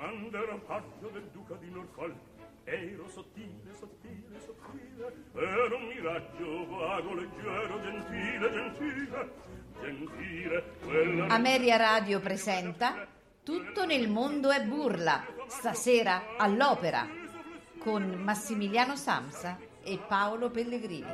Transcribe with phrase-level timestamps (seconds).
[0.00, 2.16] quando ero paggio del duca di Norfolk
[2.64, 9.30] ero sottile, sottile, sottile ero un miraggio vago, leggero, gentile, gentile
[9.82, 13.06] gentile quella Ameria Radio presenta
[13.42, 17.06] Tutto nel mondo è burla, stasera all'opera,
[17.78, 21.04] con Massimiliano Samsa e Paolo Pellegrini.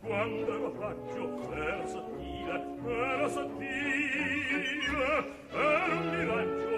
[0.00, 4.68] quando ero paggio ero sottile ero sottile
[5.50, 6.77] ero un miraggio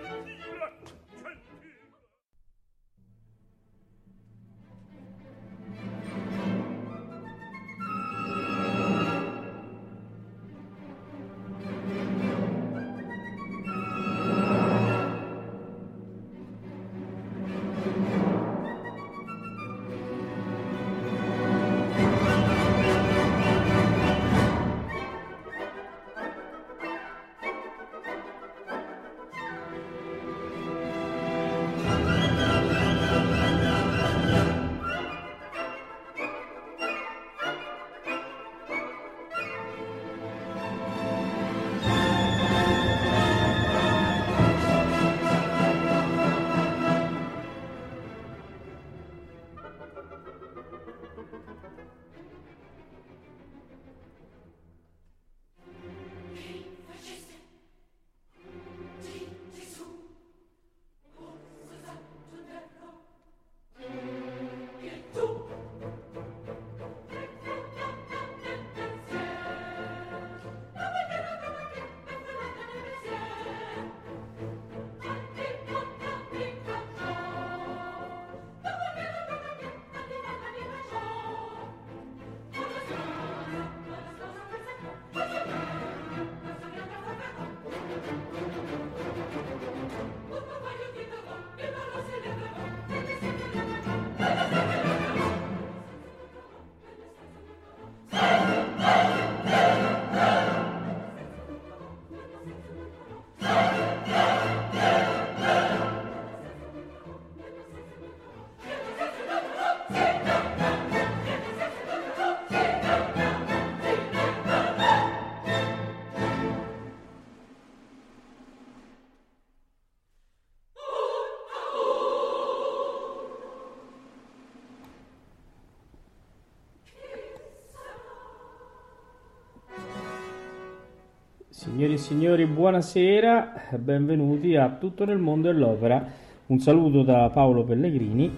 [131.71, 136.03] Signori e signori, buonasera, benvenuti a Tutto nel mondo dell'opera.
[136.47, 138.29] Un saluto da Paolo Pellegrini.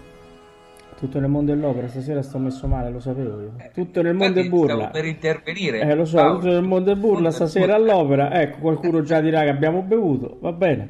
[1.00, 3.52] Tutto nel mondo dell'opera, stasera sto messo male, lo sapevo io.
[3.74, 4.88] Tutto nel mondo è Infatti, burla.
[4.90, 5.82] per intervenire.
[5.82, 6.36] Eh, lo so, Paolo.
[6.40, 8.32] tutto nel mondo è burla, stasera all'opera.
[8.40, 10.90] Ecco, qualcuno già dirà che abbiamo bevuto, va bene.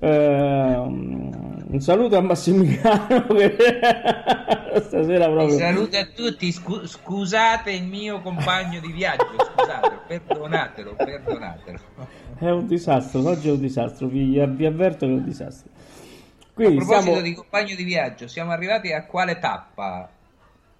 [0.00, 1.30] Ehm,
[1.70, 3.56] un saluto a Massimiliano che
[4.80, 5.56] stasera proprio...
[5.56, 11.78] saluto a tutti, scu- scusate il mio compagno di viaggio, scusate, perdonatelo, perdonatelo.
[12.38, 15.70] È un disastro, oggi è un disastro, vi, vi avverto che è un disastro.
[15.74, 20.08] A Quindi proposito siamo di compagno di viaggio, siamo arrivati a quale tappa?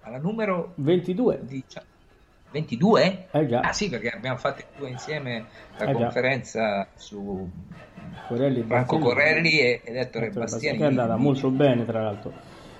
[0.01, 1.39] Alla numero 22.
[1.43, 1.83] dicia-
[2.51, 3.27] 22?
[3.31, 3.59] Eh già.
[3.59, 5.45] Ah sì, perché abbiamo fatto due insieme
[5.77, 5.93] la Eh già.
[5.93, 7.49] conferenza su
[8.27, 9.03] Corelli Franco Bastianini.
[9.03, 10.77] Corelli e ed Ettore Bastianini.
[10.77, 12.31] che è andata molto bene tra l'altro.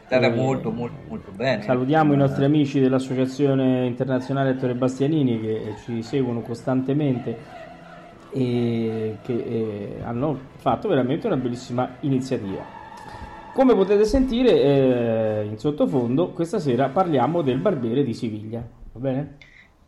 [0.08, 1.64] Andata Eh, molto, molto, molto bene.
[1.64, 7.64] Salutiamo i nostri amici dell'Associazione Internazionale Ettore Bastianini che ci seguono costantemente
[8.32, 12.64] e che eh, hanno fatto veramente una bellissima iniziativa.
[13.54, 18.62] Come potete sentire eh, in sottofondo, questa sera parliamo del barbiere di Siviglia,
[18.92, 19.38] va bene?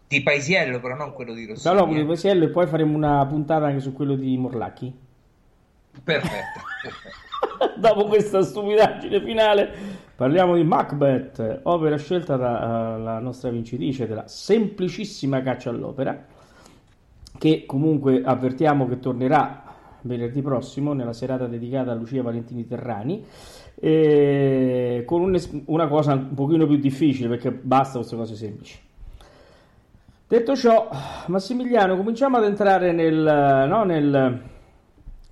[0.07, 1.75] Di Paisiello, però non quello di No, Rossini.
[1.75, 2.07] no, quello di eh.
[2.07, 4.91] Paesiello e poi faremo una puntata anche su quello di Morlacchi.
[6.03, 7.25] Perfetto, perfetto.
[7.79, 9.73] Dopo questa stupidaggine finale,
[10.17, 16.25] parliamo di Macbeth, opera scelta dalla nostra vincitrice della semplicissima caccia all'opera,
[17.37, 19.63] che comunque avvertiamo che tornerà
[20.01, 23.23] venerdì prossimo nella serata dedicata a Lucia Valentini Terrani.
[23.79, 28.79] e con un es- una cosa un pochino più difficile perché basta queste cose semplici.
[30.27, 30.89] Detto ciò,
[31.27, 33.13] Massimiliano, cominciamo ad entrare nel,
[33.69, 34.41] no, nel,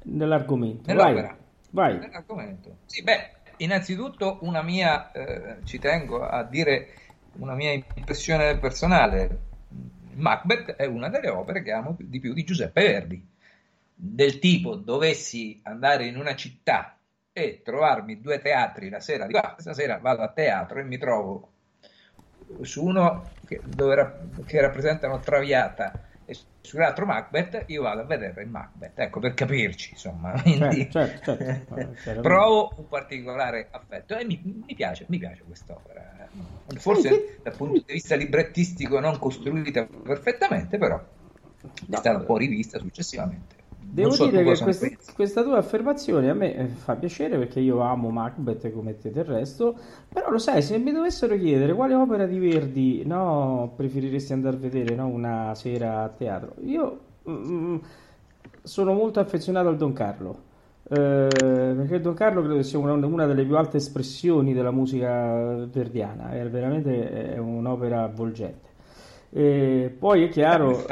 [0.04, 0.94] nell'argomento.
[0.94, 1.36] Vai, Nell'opera.
[1.72, 1.98] vai.
[1.98, 2.76] Nell'argomento.
[2.86, 6.90] Sì, beh, innanzitutto una mia, eh, ci tengo a dire
[7.34, 9.54] una mia impressione personale.
[10.14, 13.28] Macbeth è una delle opere che amo di più di Giuseppe Verdi.
[13.98, 16.98] Del tipo, dovessi andare in una città
[17.32, 21.52] e trovarmi due teatri la sera, dico, ah, stasera vado a teatro e mi trovo
[22.62, 28.50] su uno che, dove che rappresentano Traviata e sull'altro Macbeth io vado a vedere il
[28.50, 32.22] Macbeth, ecco per capirci, insomma, quindi certo, certo, certo.
[32.22, 36.30] provo un particolare affetto e mi, mi piace, mi piace quest'opera.
[36.78, 42.80] Forse dal punto di vista librettistico non costruita perfettamente, però è stata un po' rivista
[42.80, 43.65] successivamente.
[43.92, 47.80] Devo so dire che questa, questa, tua affermazione a me eh, fa piacere perché io
[47.80, 49.78] amo Macbeth come te del resto,
[50.10, 54.60] però lo sai, se mi dovessero chiedere quale opera di Verdi no, preferiresti andare a
[54.60, 57.00] vedere no, una sera a teatro, io
[57.30, 57.78] mm,
[58.64, 60.54] sono molto affezionato al Don Carlo.
[60.88, 66.32] Eh, perché Don Carlo credo sia una, una, delle più alte espressioni della musica verdiana,
[66.32, 68.70] è veramente è un'opera avvolgente.
[69.32, 70.86] E poi è chiaro,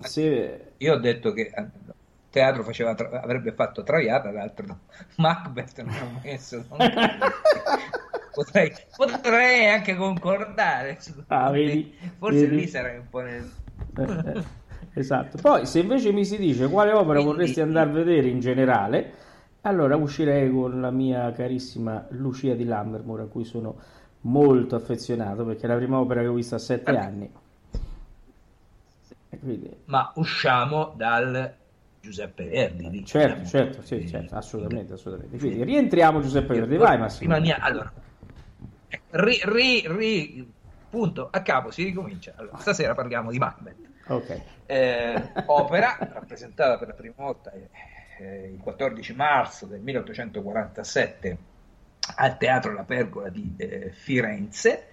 [0.00, 0.72] se...
[0.76, 1.52] io ho detto che
[2.32, 4.78] teatro faceva tra- avrebbe fatto Traviata, l'altro no.
[5.16, 6.64] Macbeth non ha messo.
[8.32, 10.98] potrei, potrei, anche concordare.
[11.28, 12.56] Ah, vedi, Forse vedi.
[12.56, 13.50] lì sarei un po' nel...
[13.98, 14.44] Eh, eh,
[14.94, 15.38] esatto.
[15.40, 17.24] Poi se invece mi si dice quale opera Quindi...
[17.24, 19.12] vorresti andare a vedere in generale,
[19.62, 23.76] allora uscirei con la mia carissima Lucia di Lammermoor, a cui sono
[24.22, 27.30] molto affezionato perché è la prima opera che ho visto a sette anni.
[29.38, 29.70] Quindi...
[29.86, 31.54] Ma usciamo dal
[32.00, 33.04] Giuseppe Verdi.
[33.04, 33.44] Certo, diciamo.
[33.46, 35.38] certo, sì, certo, assolutamente, assolutamente.
[35.38, 37.38] Quindi rientriamo Giuseppe Verdi, vai Massimo.
[37.38, 37.92] Mia, allora,
[39.10, 40.52] ri, ri, ri,
[40.90, 42.32] punto, a capo, si ricomincia.
[42.36, 43.76] Allora, stasera parliamo di Macbeth.
[44.04, 44.42] Okay.
[44.66, 51.38] Eh, opera rappresentata per la prima volta eh, il 14 marzo del 1847
[52.16, 54.88] al Teatro La Pergola di eh, Firenze.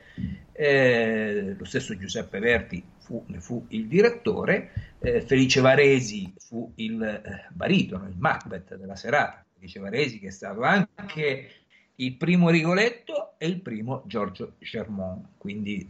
[0.51, 7.01] Eh, lo stesso Giuseppe Verdi fu, ne fu il direttore, eh, Felice Varesi fu il
[7.01, 9.44] eh, baritono, il Macbeth della serata.
[9.56, 11.50] Felice Varesi che è stato anche
[11.95, 15.88] il primo Rigoletto e il primo Giorgio Germont, quindi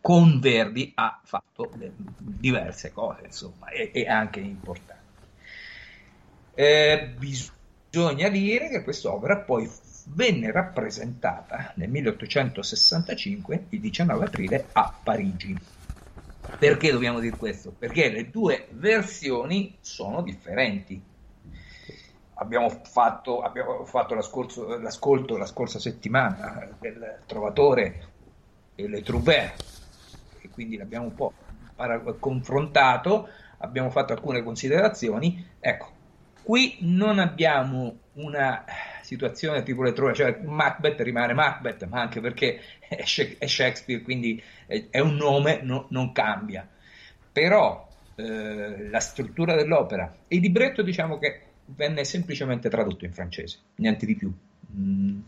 [0.00, 1.72] con Verdi ha fatto
[2.18, 5.02] diverse cose, insomma, e, e anche importanti.
[6.52, 9.68] Eh, bisogna dire che quest'opera poi
[10.08, 15.56] venne rappresentata nel 1865, il 19 aprile, a Parigi.
[16.58, 17.72] Perché dobbiamo dire questo?
[17.76, 21.02] Perché le due versioni sono differenti.
[22.34, 28.12] Abbiamo fatto, abbiamo fatto l'ascolto la scorsa settimana del Trovatore
[28.74, 29.62] e le Trouvert,
[30.40, 31.32] e quindi l'abbiamo un po'
[32.18, 35.46] confrontato, abbiamo fatto alcune considerazioni.
[35.60, 35.92] Ecco,
[36.42, 38.64] qui non abbiamo una
[39.14, 44.98] situazione tipo le trove, cioè Macbeth rimane Macbeth, ma anche perché è Shakespeare, quindi è
[44.98, 46.68] un nome, no, non cambia.
[47.32, 53.58] Però eh, la struttura dell'opera e il libretto diciamo che venne semplicemente tradotto in francese,
[53.76, 54.32] niente di più,
[54.76, 55.20] mm,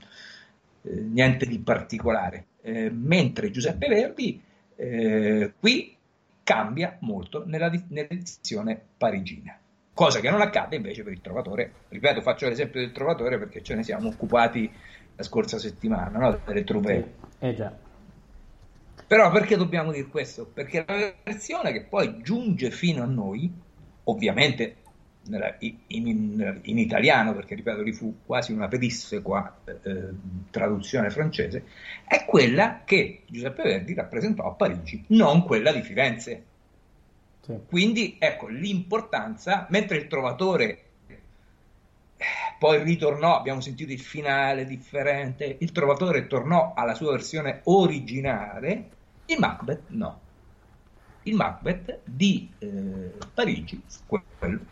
[0.83, 2.47] eh, niente di particolare.
[2.63, 4.43] Eh, mentre Giuseppe Verdi
[4.75, 5.97] eh, qui
[6.43, 9.57] cambia molto nella, nell'edizione parigina
[9.97, 11.73] cosa che non accade invece per il trovatore.
[11.89, 14.71] Ripeto, faccio l'esempio del trovatore perché ce ne siamo occupati
[15.17, 16.41] la scorsa settimana, no?
[16.45, 17.15] delle trove.
[17.39, 17.73] Eh già.
[19.07, 20.45] Però perché dobbiamo dire questo?
[20.45, 23.51] Perché la versione che poi giunge fino a noi,
[24.05, 24.77] ovviamente
[25.29, 30.09] nella, in, in, in, italiano, perché ripeto, lì fu quasi una pedissequa eh,
[30.51, 31.65] traduzione francese,
[32.07, 36.45] è quella che Giuseppe Verdi rappresentò a Parigi, non quella di Firenze.
[37.69, 41.21] Quindi ecco l'importanza, mentre il trovatore eh,
[42.59, 48.91] poi ritornò, abbiamo sentito il finale differente, il trovatore tornò alla sua versione originale,
[49.27, 50.21] il Macbeth no.
[51.25, 54.21] Il Macbeth di eh, Parigi fu,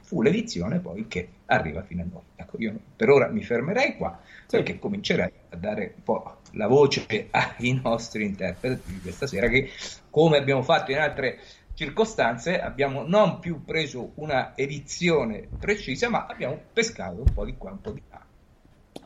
[0.00, 2.22] fu l'edizione poi che arriva fino a noi.
[2.36, 4.56] Ecco, io per ora mi fermerei qua sì.
[4.56, 9.68] perché comincerei a dare un po' la voce ai nostri interpreti di questa sera che
[10.10, 11.40] come abbiamo fatto in altre
[11.74, 17.72] circostanze abbiamo non più preso una edizione precisa, ma abbiamo pescato un po' di qua,
[17.72, 18.22] un po' di là.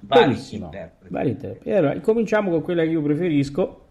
[0.00, 1.12] Vari interpreti.
[1.12, 1.70] Vari interpreti.
[1.70, 3.86] Allora, cominciamo con quella che io preferisco,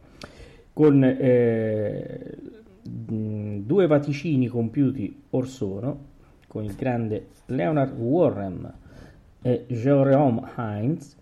[0.74, 2.38] con eh,
[2.84, 6.06] due vaticini compiuti or sono,
[6.48, 8.74] con il grande Leonard Warren
[9.42, 11.18] e Jerome Hines,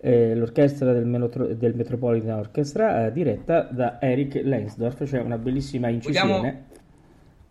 [0.00, 5.88] eh, l'orchestra del, Menotro- del Metropolitan Orchestra, eh, diretta da Eric Lansdorf, cioè una bellissima
[5.88, 6.28] incisione.
[6.28, 6.66] Vogliamo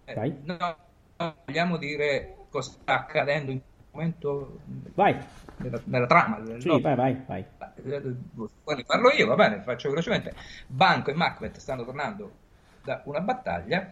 [0.08, 0.76] eh, no,
[1.46, 4.60] vogliamo dire cosa sta accadendo in questo momento
[4.94, 5.18] vai.
[5.58, 6.40] Nella, nella trama.
[6.60, 6.80] Sì, no?
[6.80, 7.46] vai, vai, vai.
[8.34, 9.26] Vuoi farlo io?
[9.26, 10.34] Va bene, faccio velocemente.
[10.68, 12.32] Banco e Macbeth stanno tornando
[12.84, 13.92] da una battaglia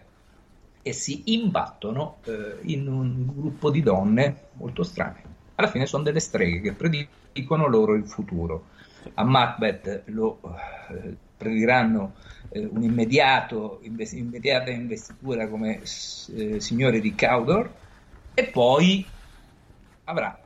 [0.81, 5.33] e si imbattono eh, in un gruppo di donne molto strane.
[5.55, 8.67] Alla fine sono delle streghe che predicono loro il futuro.
[9.15, 10.39] A Macbeth lo
[10.89, 12.13] eh, offriranno
[12.49, 17.73] eh, un'immediata investitura come eh, signore di Cawdor
[18.33, 19.05] e poi
[20.05, 20.39] avrà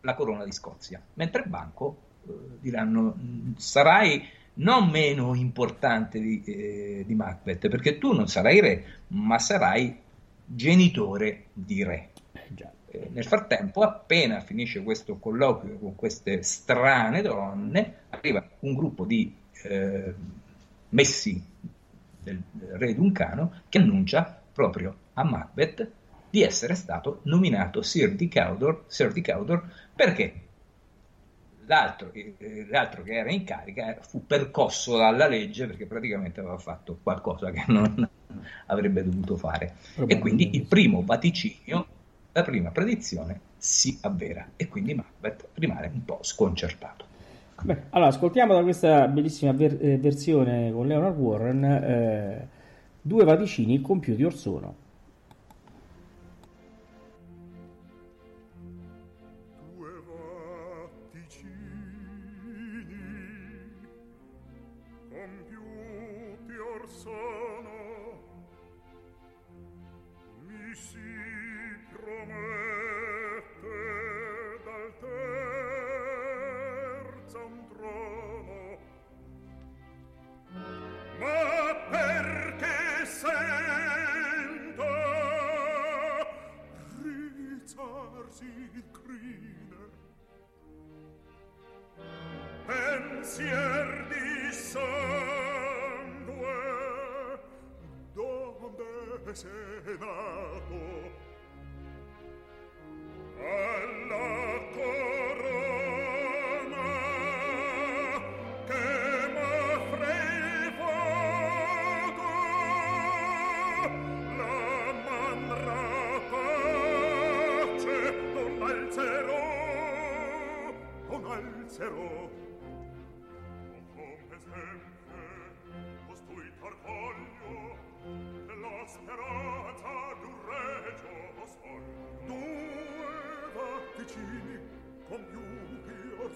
[0.00, 1.96] la corona di Scozia, mentre banco
[2.26, 3.16] eh, diranno
[3.56, 4.22] sarai
[4.54, 9.98] non meno importante di, eh, di Macbeth, perché tu non sarai re, ma sarai
[10.44, 12.10] genitore di re.
[12.32, 19.04] Eh, eh, nel frattempo, appena finisce questo colloquio con queste strane donne, arriva un gruppo
[19.04, 19.34] di
[19.64, 20.14] eh,
[20.90, 21.42] messi
[22.22, 22.42] del,
[22.72, 25.90] re Duncano che annuncia proprio a Macbeth
[26.30, 30.42] di essere stato nominato Sir di Cawdor, Sir di Cawdor perché
[31.66, 36.98] l'altro, eh, l'altro, che era in carica fu percosso dalla legge perché praticamente aveva fatto
[37.02, 38.08] qualcosa che non
[38.66, 39.76] avrebbe dovuto fare.
[40.06, 41.86] E quindi il primo vaticinio,
[42.32, 47.12] la prima predizione si avvera e quindi Macbeth rimane un po' sconcertato.
[47.62, 52.48] Beh, allora ascoltiamo da questa bellissima ver- eh, versione con Leonard Warren eh,
[53.00, 54.76] due vaticini compiuti or sono.
[88.72, 89.90] si crine.
[92.66, 94.94] Pensier di sangue
[98.14, 100.43] donde se va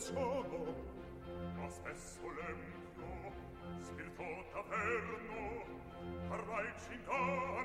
[0.08, 0.64] sono
[1.56, 3.32] ma spesso l'empio
[3.82, 5.64] spirito taverno
[6.28, 7.57] parrai cingar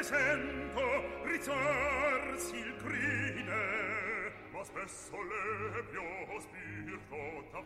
[0.00, 0.82] che sento
[1.24, 7.62] rizzarsi il crine ma spesso l'ebrio spirito da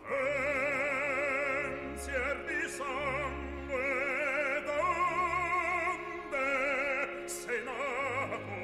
[1.95, 3.87] pensier di sangue
[4.67, 6.49] d'onde.
[7.29, 8.59] Se nato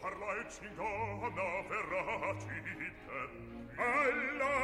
[0.00, 3.18] parla e cingana verrà citte
[3.74, 4.56] alla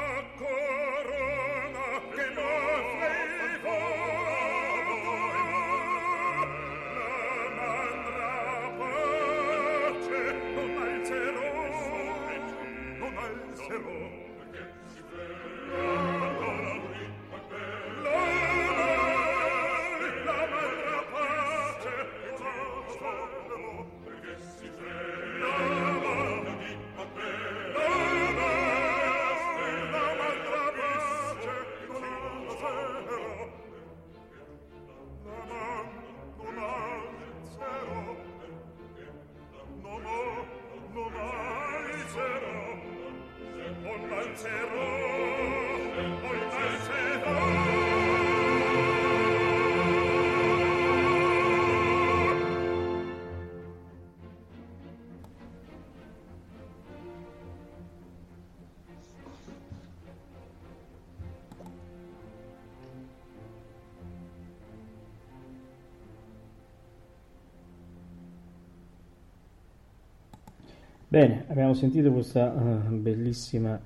[71.12, 73.78] Bene, abbiamo sentito questa uh, bellissima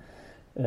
[0.53, 0.63] uh,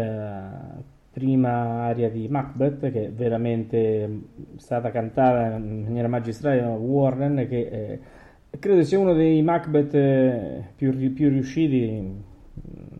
[1.09, 4.23] prima aria di Macbeth che è veramente
[4.57, 7.99] stata cantata in maniera magistrale da Warren che eh,
[8.59, 12.13] credo sia uno dei Macbeth eh, più, più, riusciti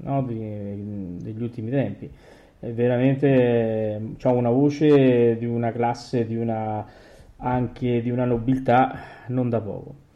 [0.04, 2.10] no, di, degli ultimi tempi.
[2.62, 6.86] È veramente ha una voce di una classe, di una,
[7.36, 10.08] anche di una nobiltà non da poco.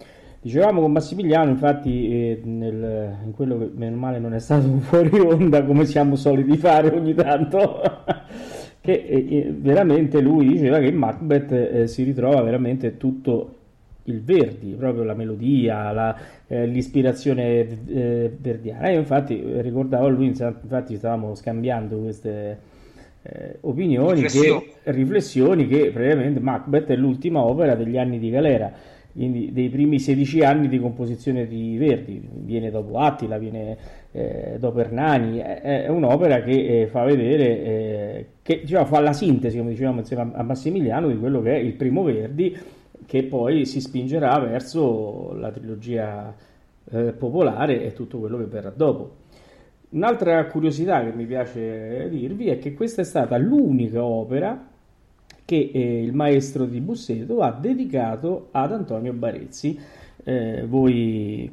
[0.43, 5.17] Dicevamo con Massimiliano, infatti, eh, nel, in quello che meno male non è stato fuori
[5.17, 7.79] onda come siamo soliti fare ogni tanto,
[8.81, 13.55] che eh, eh, veramente lui diceva che in Macbeth eh, si ritrova veramente tutto
[14.03, 18.89] il Verdi, proprio la melodia, la, eh, l'ispirazione eh, verdiana.
[18.89, 22.71] Io infatti ricordavo a lui, infatti stavamo scambiando queste
[23.61, 24.65] opinioni, riflessioni.
[24.83, 29.99] Che, riflessioni che praticamente Macbeth è l'ultima opera degli anni di galera quindi dei primi
[29.99, 33.77] 16 anni di composizione di Verdi, viene dopo Attila, viene
[34.11, 39.13] eh, dopo Ernani, è, è un'opera che eh, fa vedere, eh, che diciamo, fa la
[39.13, 42.57] sintesi, come dicevamo insieme a Massimiliano, di quello che è il primo Verdi,
[43.05, 46.35] che poi si spingerà verso la trilogia
[46.89, 49.21] eh, popolare e tutto quello che verrà dopo.
[49.89, 54.71] Un'altra curiosità che mi piace dirvi è che questa è stata l'unica opera
[55.45, 59.79] che eh, il maestro di Busseto ha dedicato ad Antonio Barezzi.
[60.25, 61.51] Eh, voi,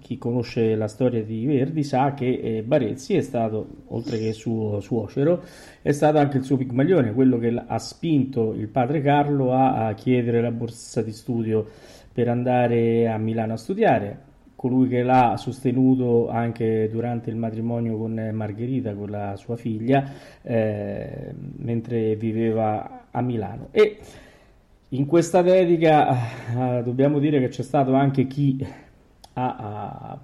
[0.00, 4.80] chi conosce la storia di Verdi, sa che eh, Barezzi è stato, oltre che suo
[4.80, 5.42] suocero,
[5.82, 9.94] è stato anche il suo pigmaglione, quello che ha spinto il padre Carlo a, a
[9.94, 11.66] chiedere la borsa di studio
[12.12, 14.32] per andare a Milano a studiare
[14.64, 21.34] colui che l'ha sostenuto anche durante il matrimonio con Margherita, con la sua figlia, eh,
[21.56, 23.68] mentre viveva a Milano.
[23.72, 23.98] E
[24.88, 28.66] in questa dedica eh, dobbiamo dire che c'è stato anche chi
[29.34, 30.18] ha, ha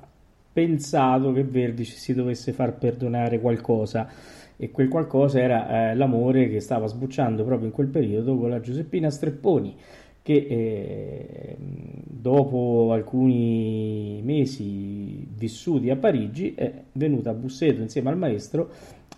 [0.50, 4.08] pensato che Verdi ci si dovesse far perdonare qualcosa
[4.56, 8.60] e quel qualcosa era eh, l'amore che stava sbucciando proprio in quel periodo con la
[8.60, 9.76] Giuseppina Strepponi
[10.22, 18.70] che eh, dopo alcuni mesi vissuti a Parigi è venuta a Busseto insieme al maestro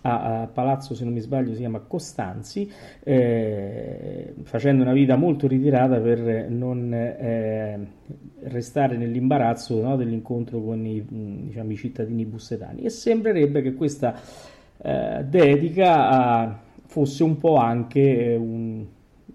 [0.03, 2.69] a, a Palazzo, se non mi sbaglio, si chiama Costanzi,
[3.03, 7.87] eh, facendo una vita molto ritirata per non eh,
[8.43, 12.83] restare nell'imbarazzo no, dell'incontro con i, diciamo, i, cittadini bussetani.
[12.83, 14.19] E sembrerebbe che questa
[14.77, 18.85] eh, dedica fosse un po' anche un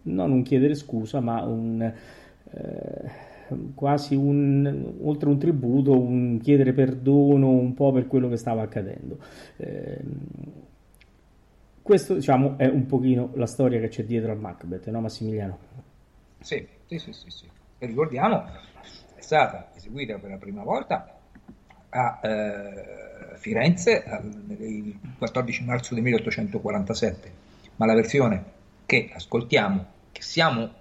[0.08, 3.10] non un chiedere scusa, ma un, eh,
[3.74, 9.18] quasi un, oltre un tributo, un chiedere perdono un po' per quello che stava accadendo.
[9.56, 10.00] Eh,
[11.82, 15.58] questo diciamo è un pochino la storia che c'è dietro al Macbeth, no Massimiliano?
[16.40, 17.48] Sì, sì, sì, sì, sì.
[17.78, 18.44] E ricordiamo,
[19.14, 21.18] è stata eseguita per la prima volta
[21.90, 24.04] a eh, Firenze
[24.58, 27.32] il 14 marzo del 1847,
[27.76, 28.44] ma la versione
[28.84, 30.74] che ascoltiamo che siamo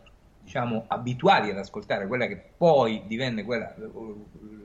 [0.44, 3.76] diciamo, abituati ad ascoltare, quella che poi divenne quella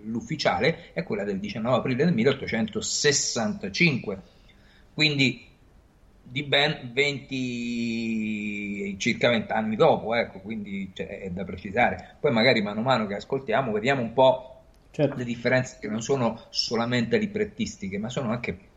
[0.04, 4.22] l'ufficiale, è quella del 19 aprile del 1865.
[4.94, 5.46] Quindi
[6.22, 12.16] di ben 20, circa 20 anni dopo, ecco, quindi cioè, è da precisare.
[12.20, 15.16] Poi magari mano a mano che ascoltiamo vediamo un po' certo.
[15.16, 18.70] le differenze che non sono solamente librettistiche, ma sono anche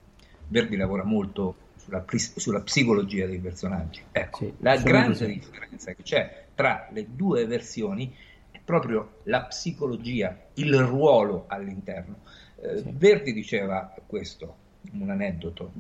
[0.47, 1.55] Verdi lavora molto
[1.85, 2.03] sulla,
[2.35, 4.01] sulla psicologia dei personaggi.
[4.11, 8.15] Ecco, sì, la grande differenza che c'è tra le due versioni
[8.49, 12.21] è proprio la psicologia, il ruolo all'interno.
[12.55, 12.91] Eh, sì.
[12.91, 14.55] Verdi diceva questo,
[14.93, 15.71] un aneddoto.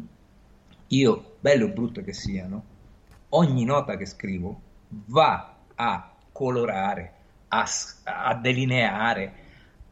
[0.89, 2.63] Io, bello o brutto che siano,
[3.29, 7.13] ogni nota che scrivo va a colorare,
[7.47, 7.65] a,
[8.03, 9.33] a delineare,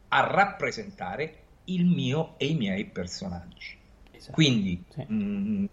[0.08, 3.76] a rappresentare il mio e i miei personaggi.
[4.12, 4.32] Esatto.
[4.32, 5.04] Quindi sì.
[5.08, 5.64] mh, mm,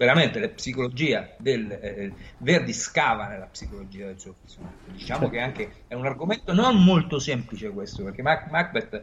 [0.00, 4.92] veramente la psicologia del eh, Verdi scava nella psicologia del suo personaggio.
[4.92, 9.02] Diciamo che anche è un argomento non molto semplice questo, perché Mac- Macbeth,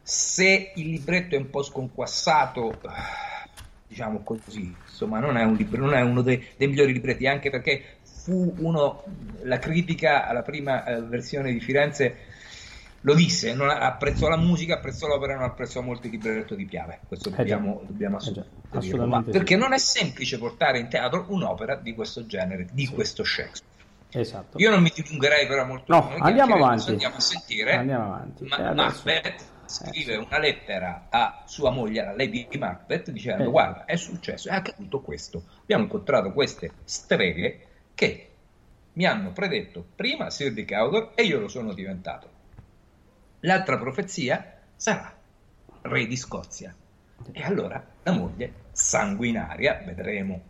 [0.00, 2.80] se il libretto è un po' sconquassato,
[3.88, 7.50] diciamo così, insomma, non è, un libro, non è uno dei, dei, migliori libretti, anche
[7.50, 9.02] perché fu uno,
[9.42, 12.27] la critica alla prima eh, versione di Firenze
[13.08, 17.00] lo disse, non apprezzò la musica, apprezzò l'opera, non apprezzò molto il libretto di Piave.
[17.08, 19.38] Questo dobbiamo, eh dobbiamo assolutamente, eh assolutamente sì.
[19.38, 22.92] Perché non è semplice portare in teatro un'opera di questo genere, di sì.
[22.92, 23.76] questo Shakespeare.
[24.10, 24.58] Esatto.
[24.58, 25.92] Io non mi dilungherei però molto.
[25.92, 26.90] No, andiamo avanti.
[26.90, 27.72] Andiamo a sentire.
[27.76, 28.44] Andiamo avanti.
[28.44, 28.74] Ma adesso...
[28.74, 33.46] Macbeth scrive eh, una lettera a sua moglie, la Lady Macbeth, dicendo: eh.
[33.46, 35.42] Guarda, è successo, è accaduto questo.
[35.62, 38.30] Abbiamo incontrato queste streghe che
[38.94, 42.36] mi hanno predetto prima Sir di Cawdor e io lo sono diventato
[43.40, 45.14] L'altra profezia sarà
[45.82, 46.74] re di Scozia.
[47.32, 50.42] E allora la moglie, sanguinaria, vedremo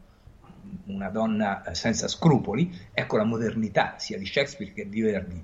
[0.86, 5.42] una donna eh, senza scrupoli, ecco la modernità sia di Shakespeare che di Verdi.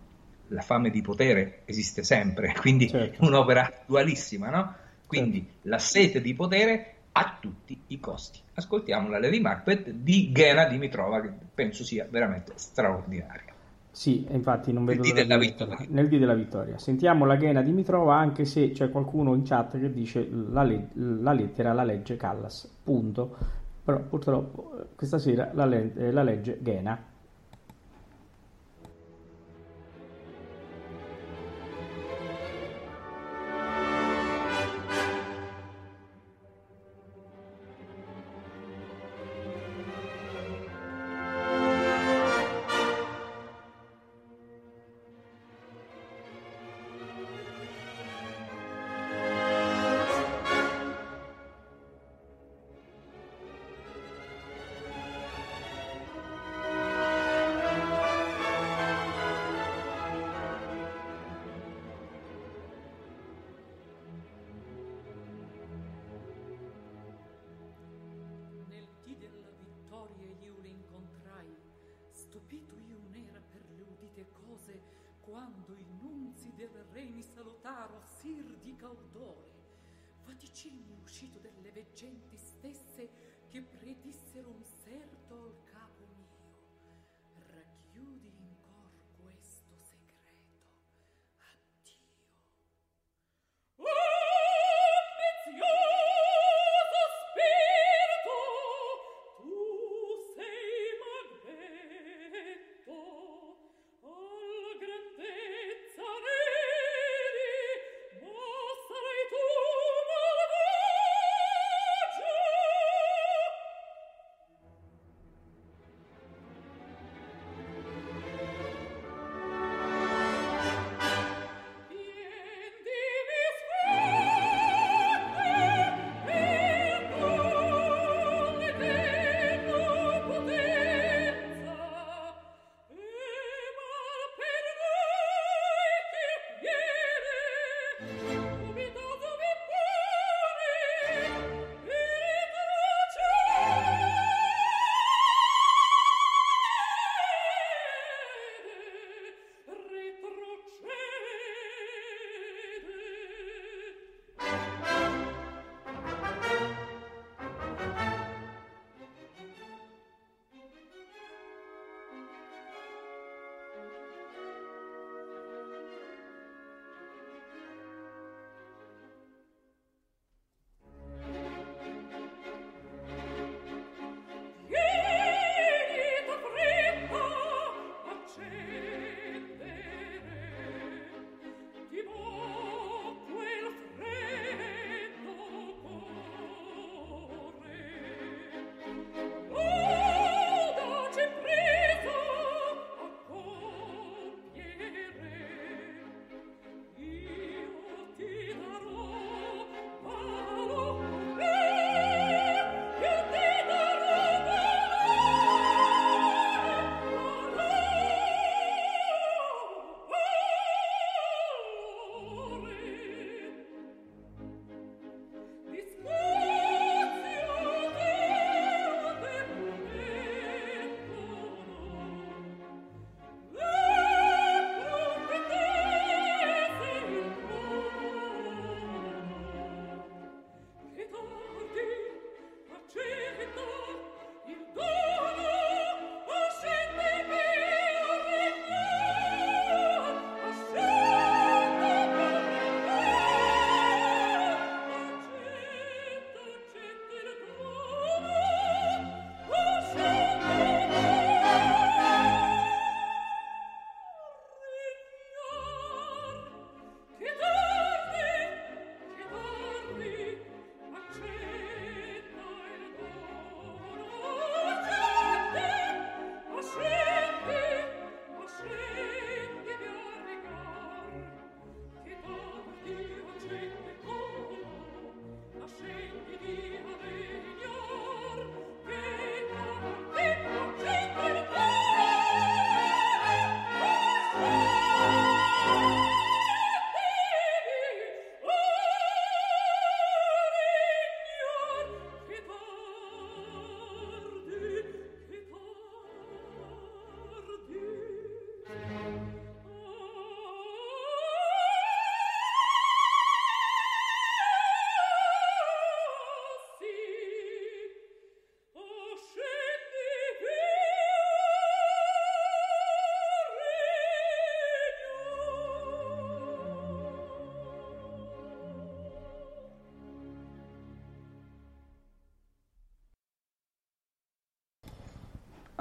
[0.49, 3.25] La fame di potere esiste sempre, quindi certo.
[3.25, 4.75] un'opera dualissima, no?
[5.07, 5.69] Quindi certo.
[5.69, 8.41] la sete di potere a tutti i costi.
[8.55, 13.54] Ascoltiamo la Lady Macbeth di Ghena Dimitrova, che penso sia veramente straordinaria.
[13.95, 15.87] Sì, infatti non vedo Nel l'ora della di vittoria.
[15.89, 16.79] Nel dì della vittoria.
[16.79, 21.33] Sentiamo la Ghena Dimitrova, anche se c'è qualcuno in chat che dice la, le- la
[21.33, 22.69] lettera la legge Callas.
[22.83, 23.37] Punto.
[23.85, 26.99] Però purtroppo eh, questa sera la, le- eh, la legge Ghena.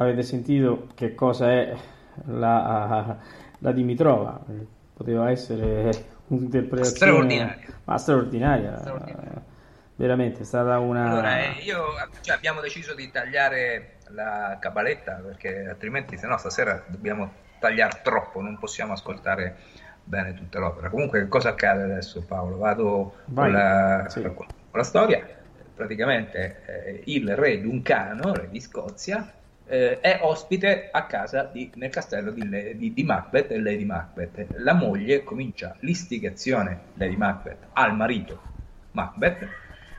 [0.03, 1.75] Avete sentito che cosa è
[2.25, 3.17] la,
[3.59, 4.39] la Dimitrova.
[4.93, 5.89] Poteva essere
[6.27, 7.73] un'interpretazione straordinaria.
[7.85, 8.77] Ma straordinaria.
[8.77, 9.41] Straordinaria.
[9.95, 11.09] Veramente è stata una.
[11.09, 11.85] Allora, eh, io,
[12.21, 18.41] cioè, abbiamo deciso di tagliare la cabaletta perché altrimenti, se no, stasera dobbiamo tagliare troppo,
[18.41, 19.55] non possiamo ascoltare
[20.03, 20.89] bene tutta l'opera.
[20.89, 22.57] Comunque, cosa accade adesso, Paolo?
[22.57, 24.21] Vado Vai, con la, sì.
[24.21, 25.25] con la storia.
[25.75, 29.31] Praticamente eh, il re Duncano, re di Scozia,
[29.73, 34.57] eh, è ospite a casa di- nel castello di, di- di Macbeth e Lady Macbeth.
[34.57, 38.39] La moglie comincia l'istigazione, Lady Macbeth, al marito
[38.91, 39.47] Macbeth,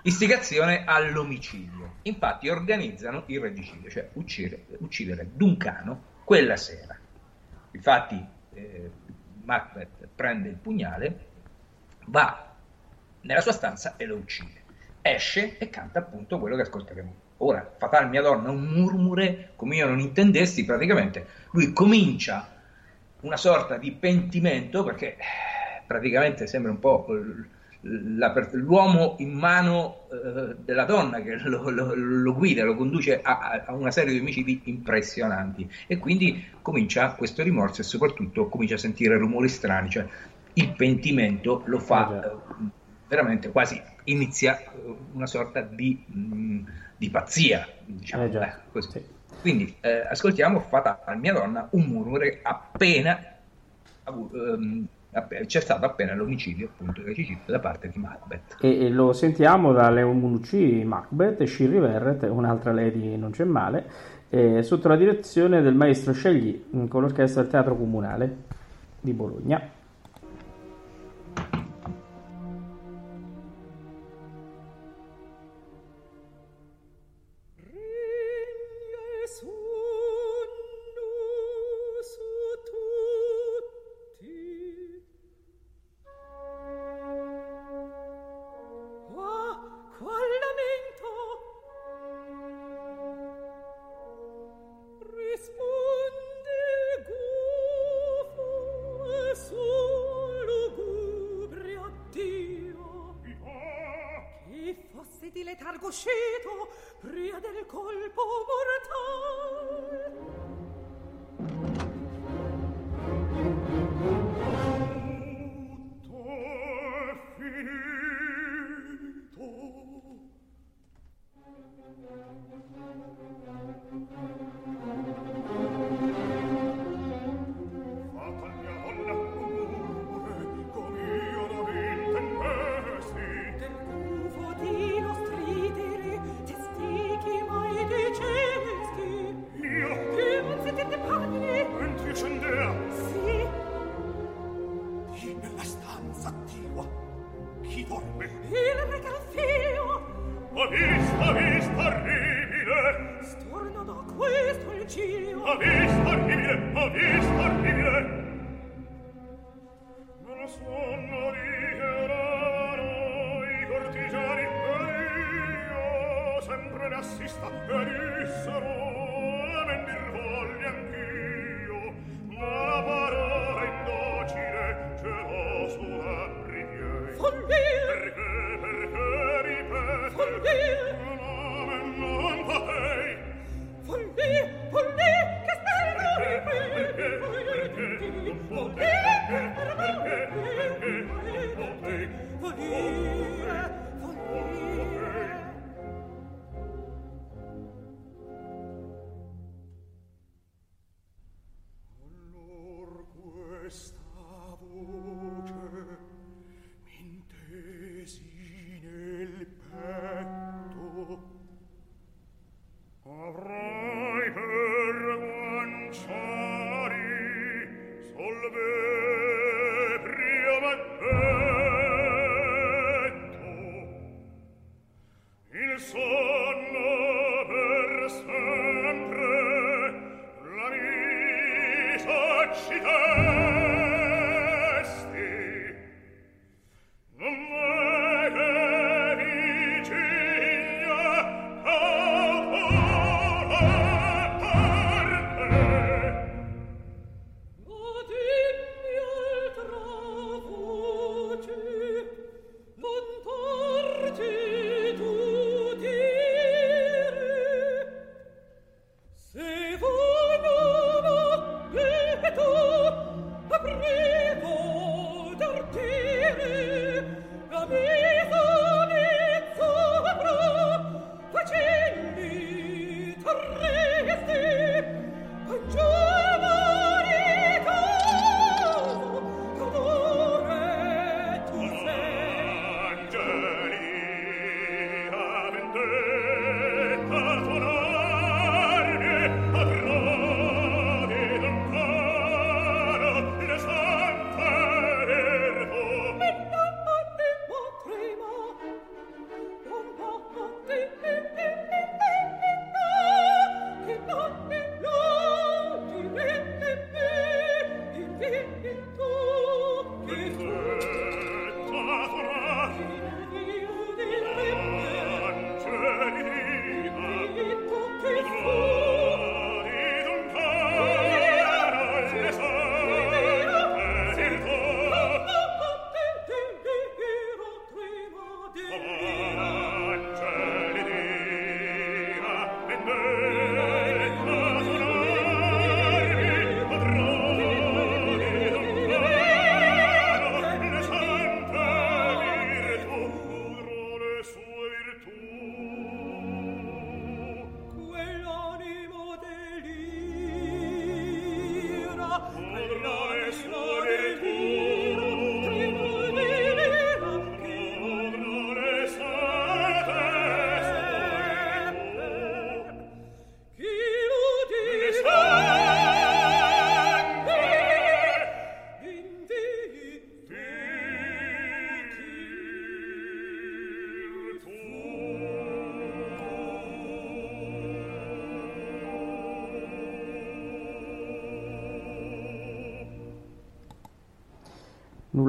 [0.02, 1.96] istigazione all'omicidio.
[2.02, 6.96] Infatti organizzano il regicidio, cioè uccidere, uccidere Duncano quella sera.
[7.72, 8.90] Infatti eh,
[9.42, 11.18] Macbeth prende il pugnale,
[12.06, 12.56] va
[13.22, 14.62] nella sua stanza e lo uccide.
[15.02, 17.74] Esce e canta appunto quello che ascolteremo ora.
[17.78, 22.48] Fatal mia donna, un murmure come io non intendessi, praticamente lui comincia
[23.20, 27.06] una sorta di pentimento perché eh, praticamente sembra un po'
[28.52, 33.74] l'uomo in mano eh, della donna che lo, lo- lo guida, lo conduce a, a-
[33.74, 39.18] una serie di omicidi impressionanti e quindi comincia questo rimorso e soprattutto comincia a sentire
[39.18, 40.06] rumori strani, cioè
[40.54, 42.70] il pentimento lo fa eh,
[43.06, 44.58] veramente quasi inizia
[45.12, 46.62] una sorta di, mh,
[46.96, 48.90] di pazzia, diciamo Eh già, eh, così.
[48.90, 49.02] sì.
[49.40, 53.18] Quindi eh, ascoltiamo Fatal mia donna, un murmure appena
[54.04, 58.56] avu- ehm, app- c'è stato appena l'omicidio appunto regicidio da parte di Macbeth.
[58.60, 63.44] E, e lo sentiamo da Leo Munucci, Macbeth e Shirley Verret, un'altra lady non c'è
[63.44, 63.84] male,
[64.30, 68.36] eh, sotto la direzione del maestro Scegli mm, con l'orchestra del Teatro Comunale
[69.00, 69.60] di Bologna.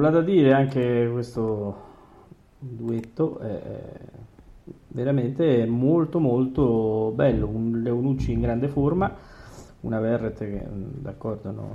[0.06, 1.74] Nulla da dire, anche questo
[2.60, 3.82] duetto è
[4.88, 9.12] veramente molto molto bello, un Leonucci in grande forma,
[9.80, 11.74] una Verret che d'accordo non,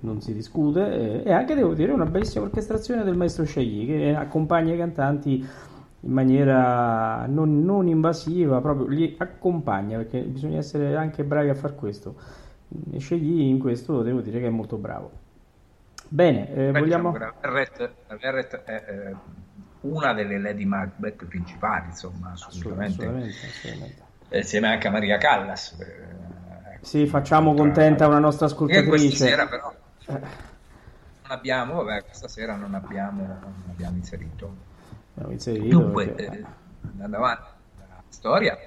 [0.00, 4.74] non si discute e, anche devo dire una bellissima orchestrazione del maestro Scegli che accompagna
[4.74, 5.34] i cantanti
[6.00, 11.76] in maniera non, non, invasiva, proprio li accompagna perché bisogna essere anche bravi a far
[11.76, 12.16] questo.
[12.90, 15.26] E Scegli in questo devo dire che è molto bravo.
[16.08, 17.12] Bene, eh, Beh, vogliamo...
[17.12, 19.16] Diciamo Verret, Verret è eh,
[19.80, 23.02] una delle Lady Macbeth principali, insomma, assolutamente.
[23.02, 24.02] assolutamente, assolutamente.
[24.30, 25.76] Insieme anche a Maria Callas.
[25.78, 28.88] Eh, ecco, sì, facciamo contenta una nostra ascoltatrice.
[28.88, 29.72] questa sera però
[30.06, 30.12] eh.
[30.12, 30.20] non
[31.22, 34.66] abbiamo, vabbè, questa sera non abbiamo, non abbiamo inserito.
[35.14, 36.38] Abbiamo inserito Dunque, perché...
[36.38, 36.44] eh,
[36.90, 38.58] andando avanti, la storia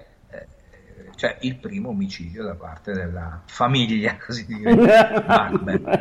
[1.16, 6.00] cioè il primo omicidio da parte della famiglia, così dire, Macbeth.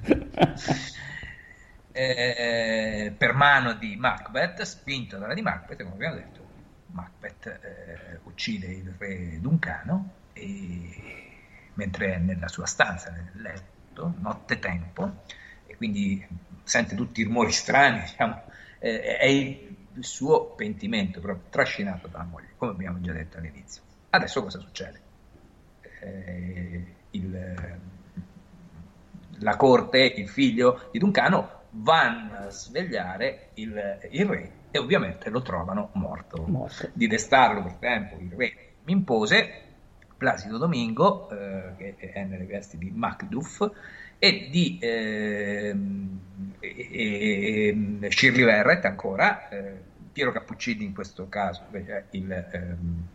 [1.92, 6.48] eh, per mano di Macbeth, spinto dalla di Macbeth, come abbiamo detto,
[6.86, 11.28] Macbeth eh, uccide il re Duncano e,
[11.74, 15.22] mentre è nella sua stanza, nel letto, notte tempo,
[15.66, 16.26] e quindi
[16.62, 18.42] sente tutti i rumori strani, diciamo,
[18.78, 23.82] eh, è il il suo pentimento proprio trascinato dalla moglie, come abbiamo già detto all'inizio.
[24.10, 25.00] Adesso cosa succede?
[26.00, 27.78] Eh, il,
[29.38, 35.42] la corte, il figlio di Duncano vanno a svegliare il, il re e ovviamente lo
[35.42, 36.44] trovano morto.
[36.46, 36.90] morto.
[36.92, 38.52] Di destarlo per tempo il re
[38.86, 39.68] impose
[40.16, 43.66] Placido Domingo, eh, che è nelle vesti di Macduff,
[44.20, 45.74] e di eh,
[46.60, 49.72] e, e Shirley Verrett ancora, eh,
[50.12, 53.06] Piero Cappuccini in questo caso, invece il ehm,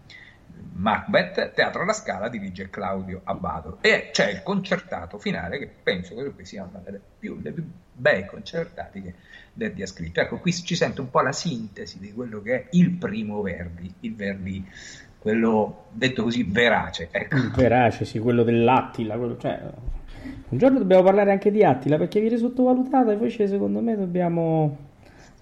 [0.73, 6.45] Macbeth, Teatro alla Scala dirige Claudio Abbado e c'è il concertato finale che penso che
[6.45, 9.13] sia una delle più, delle più bei concertati che
[9.53, 10.19] Verdi ha scritto.
[10.21, 13.93] Ecco, qui ci sente un po' la sintesi di quello che è il primo Verdi,
[14.01, 14.65] il Verdi
[15.17, 17.09] quello detto così verace.
[17.11, 17.37] Ecco.
[17.55, 19.59] Verace, sì, quello dell'Attila, quello, cioè,
[20.49, 24.77] un giorno dobbiamo parlare anche di Attila perché viene sottovalutata, invece secondo me dobbiamo,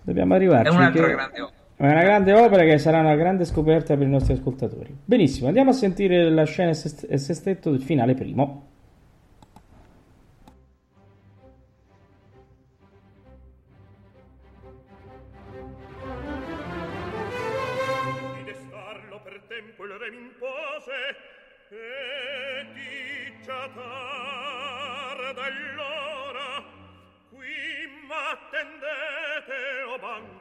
[0.01, 0.71] dobbiamo arrivarci.
[0.71, 1.61] È un'altra grande opera.
[1.75, 4.95] È una grande opera che sarà una grande scoperta per i nostri ascoltatori.
[5.03, 8.71] Benissimo, andiamo a sentire la scena e sestetto del finale primo.
[28.33, 30.32] attendete o bambini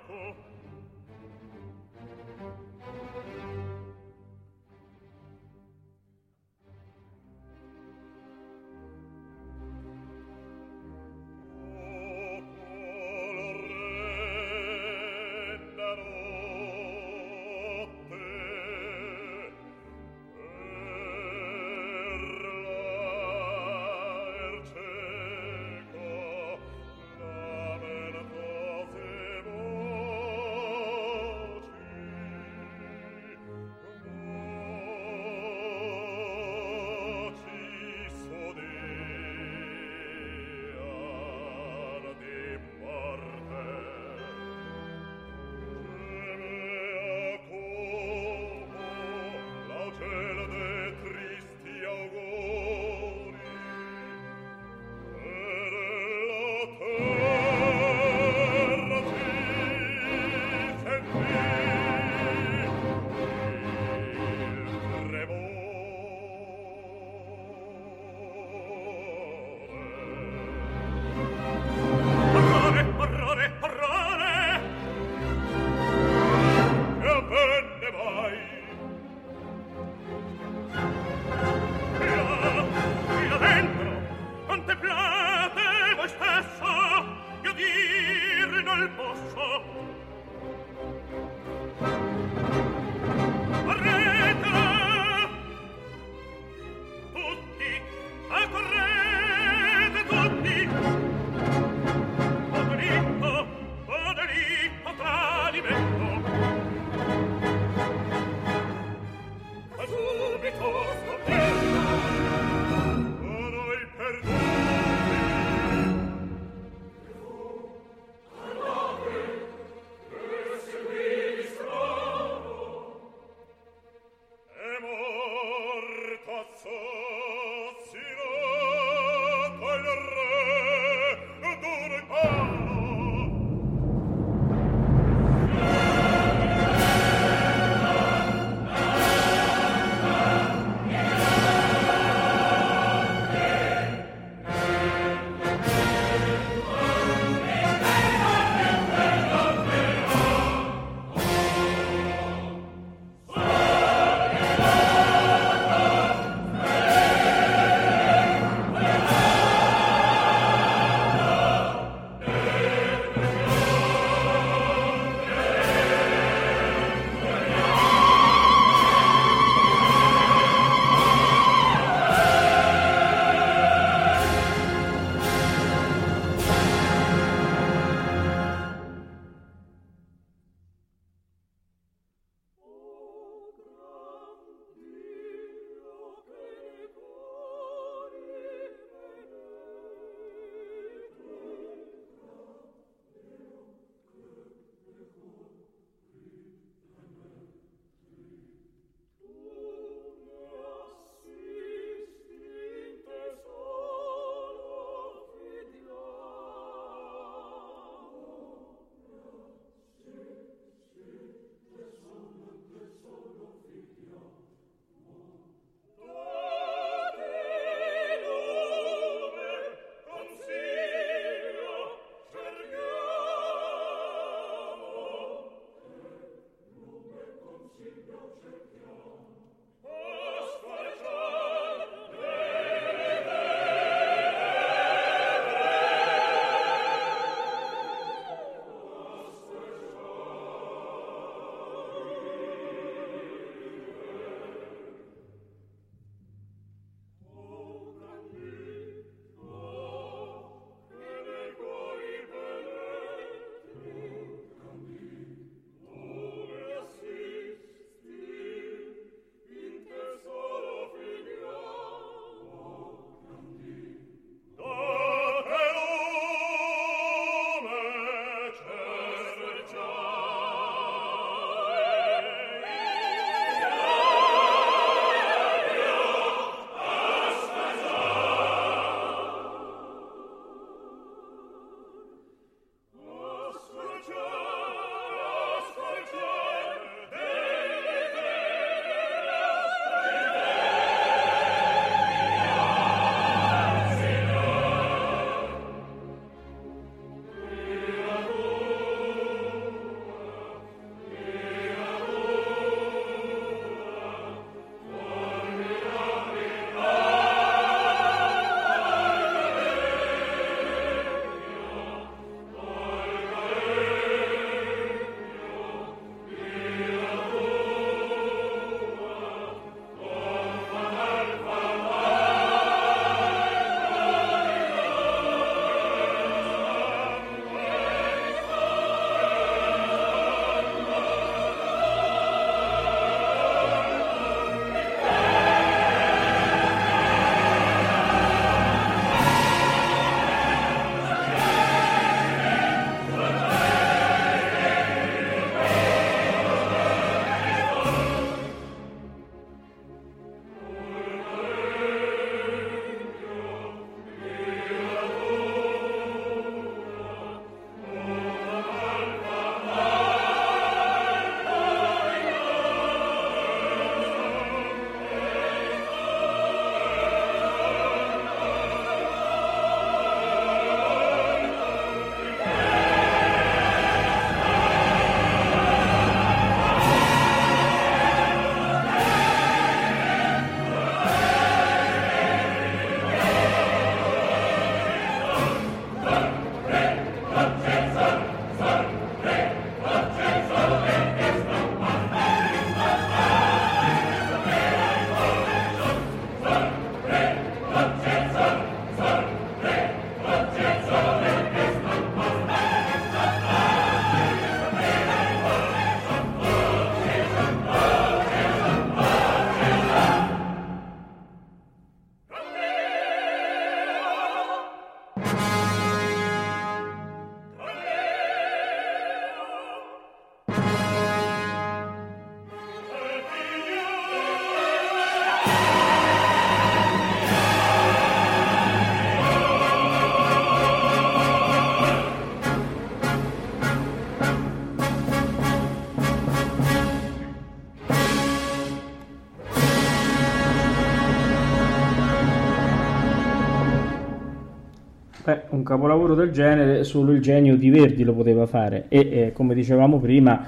[445.63, 448.87] un capolavoro del genere solo il genio di Verdi lo poteva fare.
[448.89, 450.45] E eh, come dicevamo prima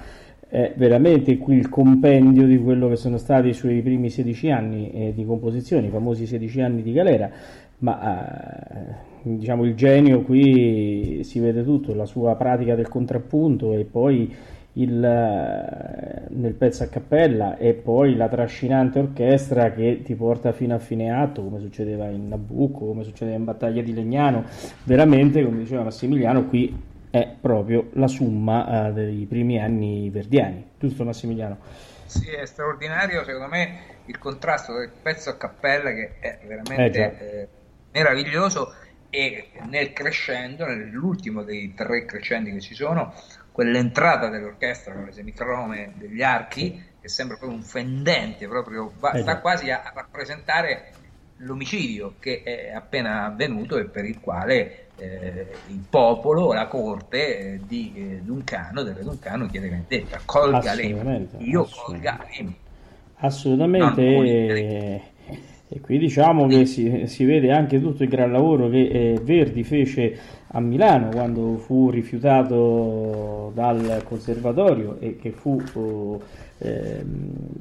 [0.48, 4.90] è veramente qui il compendio di quello che sono stati i suoi primi 16 anni
[4.92, 7.30] eh, di composizione, i famosi 16 anni di galera,
[7.78, 13.84] ma eh, diciamo il genio qui si vede tutto, la sua pratica del contrappunto e
[13.84, 14.32] poi
[14.75, 20.75] il, eh, nel pezzo a cappella e poi la trascinante orchestra che ti porta fino
[20.75, 24.45] a fine atto, come succedeva in Nabucco, come succedeva in Battaglia di Legnano.
[24.85, 31.05] Veramente, come diceva Massimiliano, qui è proprio la summa uh, dei primi anni verdiani, giusto
[31.05, 31.59] Massimiliano?
[32.07, 37.27] Sì, è straordinario, secondo me, il contrasto del pezzo a cappella che è veramente eh,
[37.27, 37.49] eh,
[37.93, 38.75] meraviglioso
[39.11, 43.14] e nel crescendo, nell'ultimo dei tre crescendi che ci sono,
[43.55, 49.18] quell'entrata dell'orchestra con le semicrome degli archi che sembra proprio un fendente, proprio va, sta
[49.18, 49.40] esatto.
[49.42, 50.90] quasi a, a, rappresentare
[51.36, 57.61] l'omicidio che è appena avvenuto e per il quale eh, il popolo, la corte eh,
[57.64, 62.52] di eh, Duncano, del re Duncano chiede vendetta, colga lei, io colga lei.
[63.18, 65.12] Assolutamente.
[65.68, 69.64] E, qui diciamo che si, si, vede anche tutto il gran lavoro che eh, Verdi
[69.64, 70.16] fece
[70.48, 75.60] a Milano quando fu rifiutato dal conservatorio e che fu
[76.58, 77.04] eh,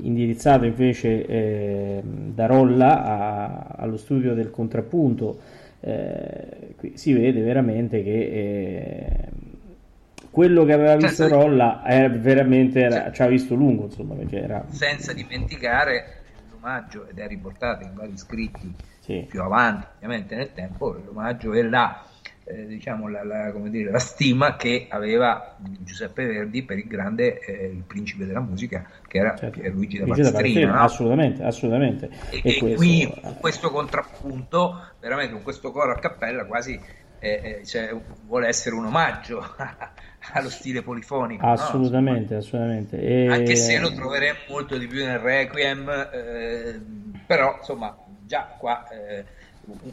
[0.02, 5.40] indirizzato invece eh, da Rolla a, allo studio del contrappunto.
[5.80, 9.28] Eh, qui si vede veramente che eh,
[10.30, 14.66] quello che aveva visto Rolla era veramente era, ci ha visto lungo insomma era...
[14.70, 16.23] senza dimenticare
[16.64, 19.26] l'omaggio ed è riportato in vari scritti sì.
[19.30, 22.06] più avanti ovviamente nel tempo l'omaggio è là
[22.46, 27.68] eh, diciamo la, la, dire, la, stima che aveva Giuseppe Verdi per il grande eh,
[27.68, 29.62] il principe della musica che era certo.
[29.70, 30.82] Luigi da Palestrina no?
[30.82, 32.76] assolutamente, assolutamente e, e, e questo...
[32.76, 36.78] qui con questo contrappunto veramente con questo coro a cappella quasi
[37.24, 37.96] eh, cioè,
[38.26, 39.44] vuole essere un omaggio
[40.34, 42.40] allo stile polifonico assolutamente, no?
[42.40, 43.02] assolutamente.
[43.02, 43.28] E...
[43.28, 46.82] anche se lo troveremo molto di più nel Requiem eh,
[47.26, 47.96] però insomma
[48.26, 49.26] già qua eh,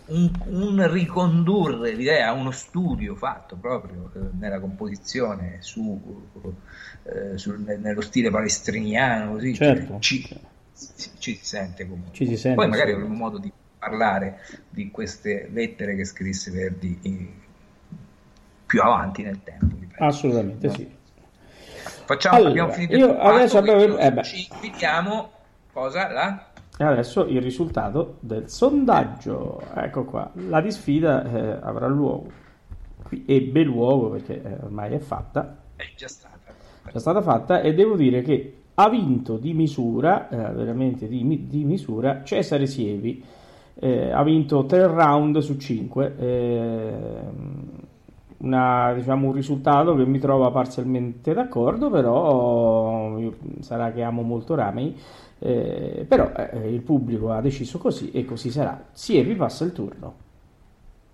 [0.06, 6.00] un, un, ricondurre l'idea a uno studio fatto proprio eh, nella composizione su,
[7.04, 9.86] eh, su, nello stile palestriniano, così, certo.
[9.86, 10.22] cioè, ci,
[10.96, 12.14] ci, ci, si sente comunque.
[12.14, 17.34] Ci si sente, Poi magari avremo modo di parlare di queste lettere che scrisse Verdi
[18.66, 19.66] più avanti nel tempo.
[19.98, 20.72] Assolutamente no?
[20.74, 20.98] sì.
[22.04, 23.96] Facciamo, allora, abbiamo finito io adesso abbiamo...
[23.98, 25.30] eh ci invitiamo
[25.72, 26.10] cosa?
[26.10, 26.50] La
[26.80, 29.60] e adesso il risultato del sondaggio.
[29.74, 32.30] Ecco qua, la disfida eh, avrà luogo.
[33.02, 35.58] Qui ebbe luogo perché eh, ormai è fatta.
[35.76, 36.38] È già stata.
[36.84, 41.46] È già stata fatta e devo dire che ha vinto di misura, eh, veramente di,
[41.46, 43.22] di, misura, Cesare Sievi.
[43.74, 46.14] Eh, ha vinto 3 round su 5.
[48.38, 53.18] Una, diciamo, un risultato che mi trova parzialmente d'accordo, però
[53.60, 54.96] sarà che amo molto Ramey
[55.42, 58.88] eh, però eh, il pubblico ha deciso così e così sarà.
[58.92, 60.14] Siepi passa il turno.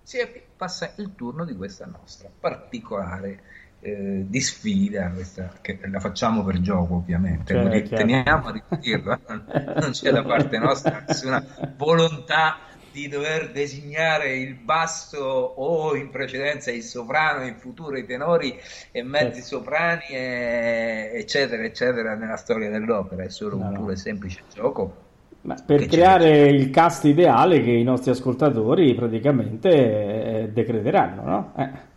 [0.02, 3.42] Siepi passa il turno di questa nostra particolare
[3.86, 9.78] eh, di sfida, questa, che la facciamo per gioco ovviamente, cioè, teniamo a ripeterlo, eh.
[9.80, 11.44] non c'è da parte nostra nessuna
[11.76, 12.58] volontà
[12.90, 18.58] di dover designare il basso o in precedenza il soprano, in futuro i tenori
[18.90, 19.58] e mezzi certo.
[19.58, 23.22] soprani, e, eccetera, eccetera, nella storia dell'opera.
[23.22, 25.04] È solo no, un puro e semplice gioco.
[25.42, 31.52] Ma per creare il cast ideale che i nostri ascoltatori praticamente eh, decreteranno, no?
[31.56, 31.94] Eh.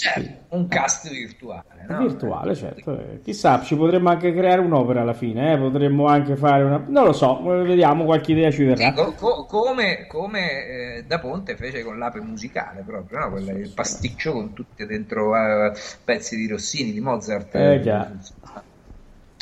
[0.00, 1.84] Certo, un cast virtuale.
[1.86, 1.98] No?
[1.98, 2.98] Virtuale, certo.
[3.22, 5.58] Chissà, ci potremmo anche creare un'opera alla fine, eh?
[5.58, 6.82] potremmo anche fare una...
[6.86, 8.94] Non lo so, vediamo, qualche idea ci verrà.
[8.94, 10.64] Sì, co- come, come
[10.96, 13.30] eh, Da Ponte fece con l'ape musicale proprio, no?
[13.30, 15.72] Quella, il pasticcio con tutti dentro uh,
[16.02, 17.54] pezzi di Rossini, di Mozart.
[17.56, 18.10] Eh già.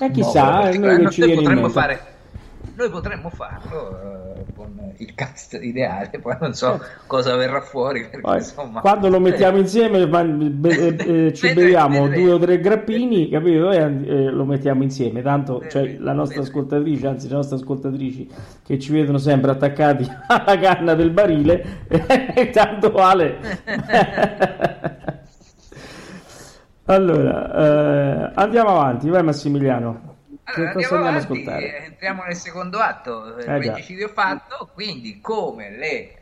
[0.01, 2.01] E eh, chissà, no, noi che ci potremmo fare
[2.79, 8.09] noi potremmo farlo uh, con il cast ideale, poi non so cosa verrà fuori.
[8.09, 9.61] Perché, insomma, quando lo mettiamo eh.
[9.63, 13.73] insieme, be- eh, ci beviamo due o tre grappini, capito?
[13.73, 15.23] E eh, lo mettiamo insieme.
[15.23, 18.31] Tanto cioè, la nostra ascoltatrice, anzi, le nostre ascoltatrici
[18.65, 21.87] che ci vedono sempre attaccati alla canna del barile,
[22.53, 23.39] tanto vale.
[26.85, 30.08] allora, eh, andiamo avanti, vai Massimiliano.
[30.51, 31.85] Allora, andiamo avanti, ascoltare?
[31.85, 36.21] entriamo nel secondo atto, il eh, regicidio fatto, quindi come le eh,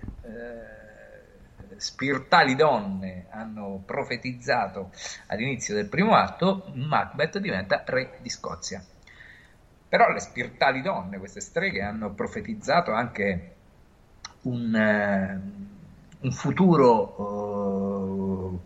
[1.77, 4.91] spirituali donne hanno profetizzato
[5.29, 8.83] all'inizio del primo atto, Macbeth diventa re di Scozia.
[9.89, 13.55] Però le spirituali donne, queste streghe, hanno profetizzato anche
[14.43, 17.23] un, uh, un futuro...
[17.23, 18.61] Uh,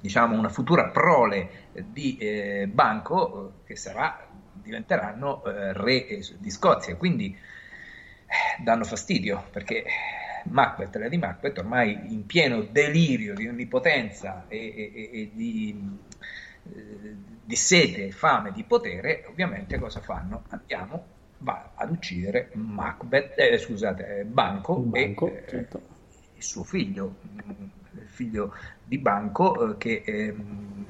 [0.00, 4.29] diciamo una futura prole di eh, Banco che sarà,
[4.70, 9.84] diventeranno eh, re di Scozia, quindi eh, danno fastidio perché
[10.44, 15.98] Macbeth, Lady Macbeth, ormai in pieno delirio di onnipotenza e, e, e di,
[16.72, 20.44] eh, di sete, fame, di potere, ovviamente cosa fanno?
[20.48, 21.04] Andiamo,
[21.38, 25.82] va ad uccidere Macbeth, eh, scusate, Banco, Banco e certo.
[26.36, 27.70] il suo figlio, il
[28.20, 28.54] figlio
[28.84, 30.36] di Banco che eh,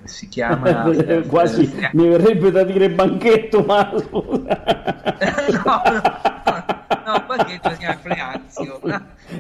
[0.03, 0.91] si chiama...
[1.29, 3.89] Quasi mi verrebbe da dire banchetto, ma...
[3.93, 4.33] no,
[5.65, 6.03] no,
[7.07, 8.81] no, banchetto si chiama Fleanzio.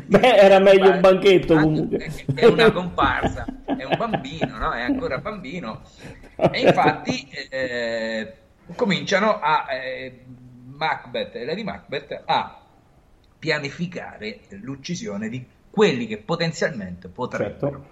[0.07, 2.13] Beh, era meglio un banchetto comunque.
[2.33, 4.71] È una comparsa, è un bambino, no?
[4.71, 5.81] È ancora bambino.
[6.37, 8.35] E infatti eh,
[8.77, 10.25] cominciano a eh,
[10.77, 12.57] Macbeth Lady Macbeth a
[13.39, 17.89] pianificare l'uccisione di quelli che potenzialmente potrebbero Certo.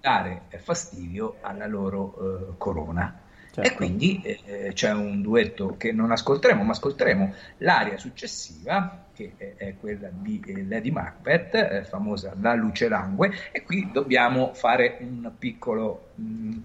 [0.00, 3.20] dare fastidio alla loro eh, corona.
[3.52, 3.70] Certo.
[3.70, 9.54] E quindi eh, c'è un duetto che non ascolteremo, ma ascolteremo l'aria successiva, che è,
[9.56, 14.96] è quella di eh, Lady Macbeth, eh, famosa La luce langue, e qui dobbiamo fare
[15.00, 16.56] un piccolo mh,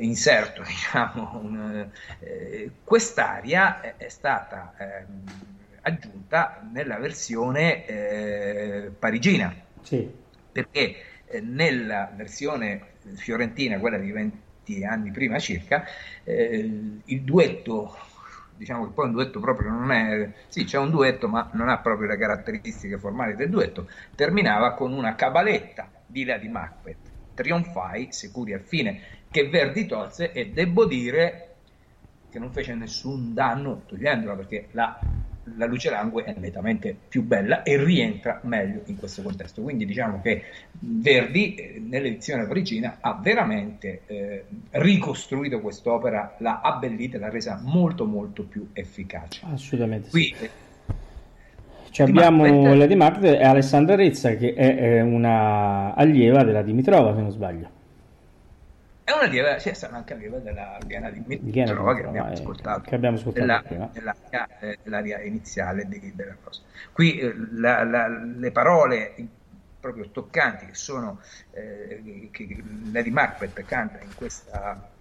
[0.00, 1.40] inserto, diciamo.
[1.42, 1.90] un,
[2.20, 5.22] eh, quest'aria è, è stata ehm,
[5.80, 10.06] aggiunta nella versione eh, parigina Sì,
[10.52, 15.82] perché eh, nella versione fiorentina, quella di 20 anni prima circa,
[16.24, 17.96] eh, il duetto,
[18.54, 21.78] diciamo che poi un duetto proprio non è, sì c'è un duetto ma non ha
[21.78, 28.52] proprio le caratteristiche formali del duetto, terminava con una cabaletta di Lady Macbeth, trionfai, sicuri
[28.52, 31.44] al fine, che Verdi tolse e devo dire
[32.28, 35.00] che non fece nessun danno togliendola perché la,
[35.56, 39.62] la luce langue è nettamente più bella e rientra meglio in questo contesto.
[39.62, 40.42] Quindi diciamo che
[40.80, 48.04] Verdi eh, nell'edizione parigina ha veramente eh, ricostruito quest'opera, l'ha abbellita e l'ha resa molto
[48.04, 49.40] molto più efficace.
[49.50, 50.10] assolutamente sì.
[50.10, 50.50] Qui eh,
[51.90, 57.14] Cioè, abbiamo Macbeth- Lady Macbeth e Alessandra Rezza che è, è una allieva della Dimitrova,
[57.14, 57.76] se non sbaglio.
[59.08, 62.32] È una lieve, sì, è stata anche allieva della Viena di Mitrova che abbiamo eh,
[62.32, 62.80] ascoltato.
[62.82, 63.90] che abbiamo ascoltato della- prima.
[63.92, 66.62] dell'aria, eh, dell'aria iniziale di- della cosa.
[66.92, 69.14] Qui eh, la- la- le parole
[69.80, 71.20] proprio toccanti che sono
[71.52, 74.92] eh, che Lady Macbeth canta in questa,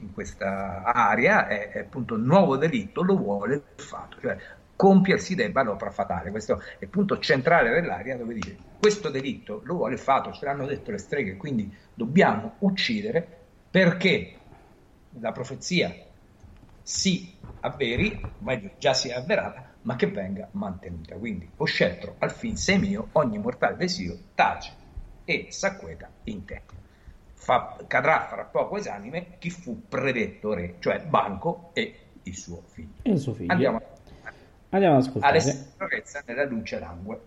[0.00, 4.36] in questa aria è, è appunto nuovo delitto lo vuole il fatto, cioè
[4.82, 6.32] compiersi debba l'opera fatale.
[6.32, 10.66] Questo è il punto centrale dell'aria dove dice questo delitto lo vuole fatto, ce l'hanno
[10.66, 13.24] detto le streghe, quindi dobbiamo uccidere
[13.70, 14.40] perché
[15.20, 15.94] la profezia
[16.82, 21.14] si avveri, o meglio già si è avverata, ma che venga mantenuta.
[21.14, 24.72] Quindi, o scettro al fin sei mio, ogni mortale desio tace
[25.24, 26.60] e s'acqueta in te.
[27.34, 33.02] Fa- cadrà fra poco esanime chi fu predetto re, cioè Banco e il suo figlio.
[33.04, 33.52] Il suo figlio.
[33.52, 33.91] Andiamo
[34.72, 35.32] Andiamo ad ascoltare.
[35.32, 37.20] Alessandro Rezza nella luce langue.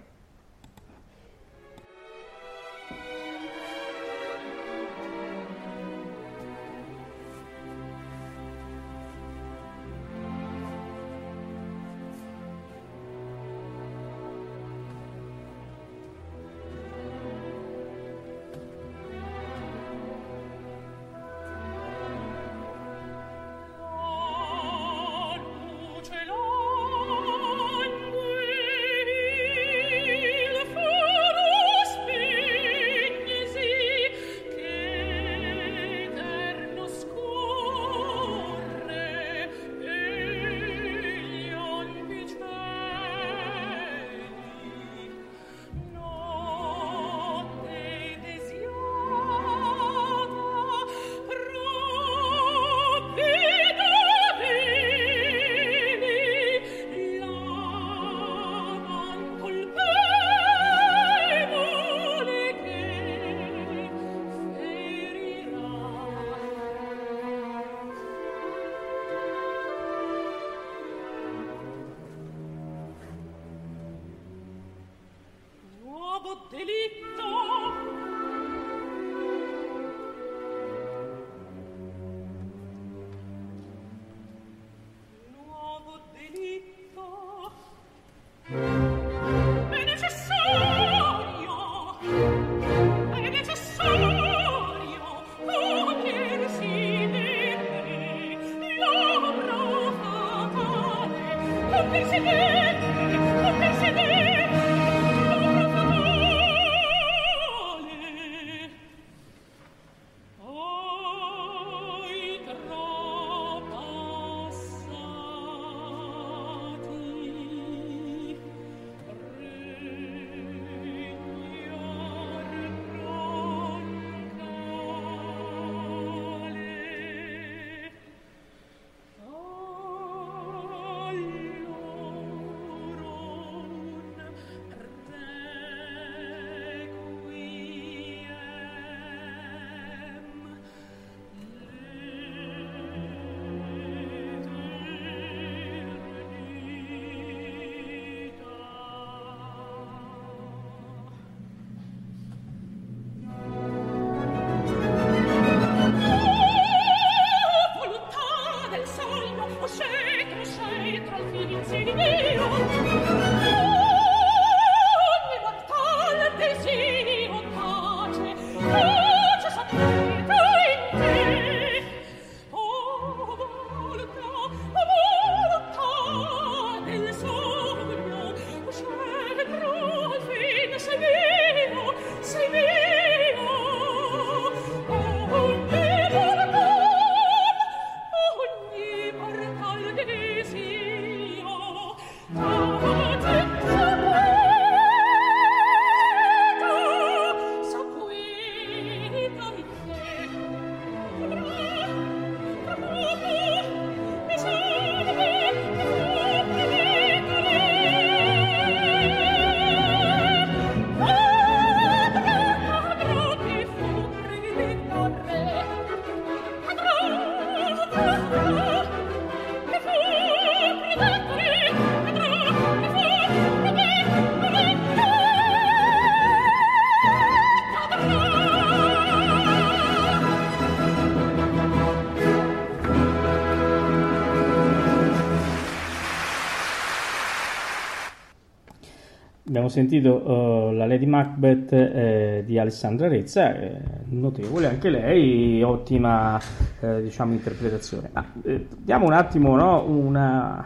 [239.76, 246.40] Sentito uh, la Lady Macbeth eh, di Alessandra Rezza, eh, notevole anche lei, ottima
[246.80, 248.10] eh, diciamo, interpretazione.
[248.14, 250.66] Ah, eh, diamo un attimo no, una,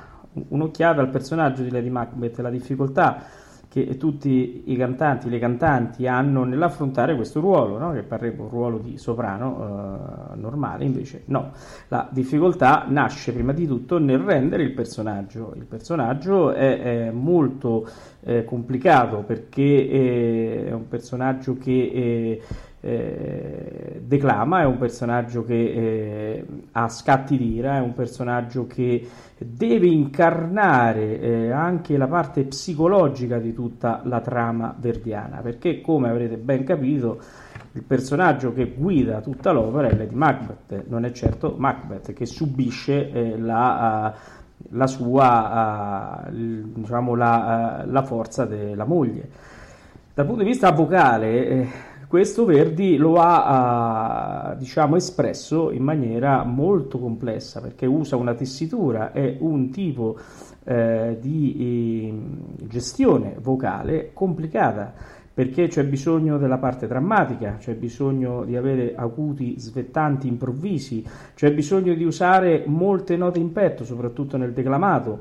[0.49, 3.23] un'occhiata al personaggio di Lady Macbeth, la difficoltà
[3.69, 7.91] che tutti i cantanti, le cantanti hanno nell'affrontare questo ruolo, no?
[7.93, 11.51] che parrebbe un ruolo di soprano eh, normale, invece no,
[11.89, 15.53] la difficoltà nasce prima di tutto nel rendere il personaggio.
[15.55, 17.87] Il personaggio è, è molto
[18.21, 22.41] eh, complicato perché eh, è un personaggio che eh,
[22.81, 29.07] eh, declama, è un personaggio che eh, ha scatti d'ira, è un personaggio che
[29.37, 36.37] deve incarnare eh, anche la parte psicologica di tutta la trama verdiana, perché come avrete
[36.37, 37.19] ben capito
[37.73, 43.11] il personaggio che guida tutta l'opera è Lady Macbeth, non è certo Macbeth che subisce
[43.11, 49.29] eh, la, uh, la, sua, uh, diciamo la, uh, la, forza della moglie.
[50.13, 51.67] Dal punto di vista vocale, eh,
[52.09, 59.37] questo Verdi lo ha diciamo, espresso in maniera molto complessa perché usa una tessitura e
[59.41, 60.17] un tipo
[60.63, 62.07] eh, di
[62.57, 64.91] eh, gestione vocale complicata
[65.31, 71.05] perché c'è bisogno della parte drammatica, c'è bisogno di avere acuti svettanti improvvisi,
[71.35, 75.19] c'è bisogno di usare molte note in petto, soprattutto nel declamato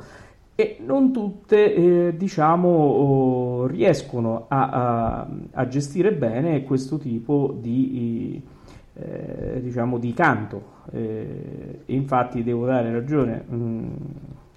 [0.61, 8.43] e non tutte eh, diciamo riescono a, a, a, gestire bene questo tipo di,
[8.95, 10.63] eh, diciamo, di canto.
[10.91, 13.91] Eh, infatti devo dare ragione mh, mm,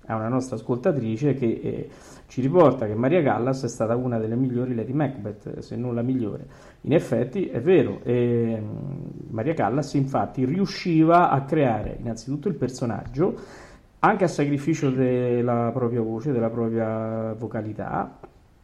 [0.08, 1.90] a una nostra ascoltatrice che eh,
[2.26, 6.02] ci riporta che Maria Callas è stata una delle migliori Lady Macbeth se non la
[6.02, 6.48] migliore.
[6.82, 13.70] In effetti è vero e, mm, Maria Callas infatti riusciva a creare innanzitutto il personaggio
[14.04, 18.20] anche a sacrificio della propria voce, della propria vocalità,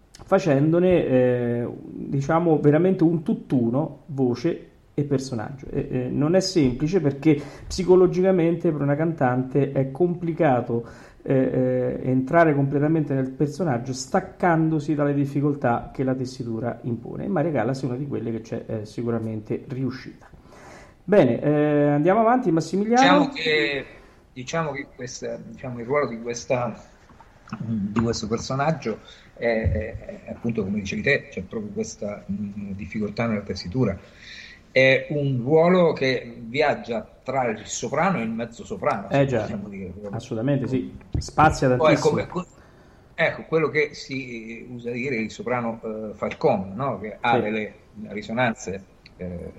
[0.09, 5.67] facendone eh, diciamo veramente un tutt'uno voce e personaggio.
[5.69, 10.85] E, eh, non è semplice perché psicologicamente per una cantante è complicato
[11.21, 17.25] eh, eh entrare completamente nel personaggio staccandosi dalle difficoltà che la tessitura impone.
[17.25, 20.27] E Maria Callas è una di quelle che c'è eh, sicuramente riuscita.
[21.09, 23.01] È eh, andiamo avanti, Massimiliano.
[23.01, 23.85] Diciamo che
[24.37, 26.79] diciamo che questa, diciamo, il ruolo di, questa,
[27.57, 28.99] di questo personaggio
[29.33, 33.97] è, è, appunto come dicevi te, c'è proprio questa mh, difficoltà nella tessitura.
[34.71, 39.09] È un ruolo che viaggia tra il soprano e il mezzo soprano.
[39.09, 42.19] Eh già, dire, assolutamente sì, spazia tantissimo.
[42.19, 42.45] Ecco,
[43.15, 46.99] ecco, quello che si usa dire il soprano eh, Falcone, no?
[46.99, 47.41] che ha sì.
[47.41, 47.73] delle
[48.09, 48.83] risonanze
[49.17, 49.51] eh,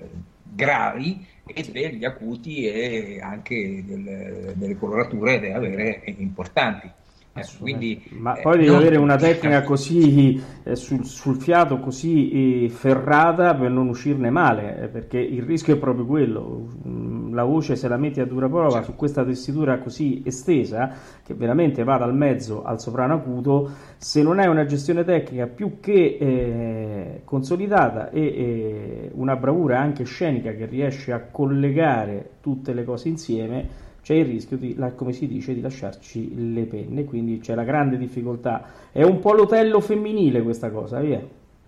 [0.51, 6.91] gravi e degli acuti e anche delle, delle colorature deve avere importanti.
[7.39, 12.65] Eh, quindi, ma eh, poi devi avere una tecnica così eh, sul, sul, fiato così
[12.65, 16.67] eh, ferrata per non uscirne male, eh, perché il rischio è proprio quello.
[16.87, 18.91] Mm, la voce se la metti a dura prova certo.
[18.91, 20.91] su questa tessitura così estesa,
[21.23, 25.79] che veramente va dal mezzo al soprano acuto, se non hai una gestione tecnica più
[25.79, 33.09] che eh, consolidata e una bravura anche scenica che riesce a collegare tutte le cose
[33.09, 37.63] insieme, c'è il rischio di, come si dice, di lasciarci le penne, quindi c'è la
[37.63, 38.89] grande difficoltà.
[38.91, 41.21] È un po' l'otello femminile questa cosa, via.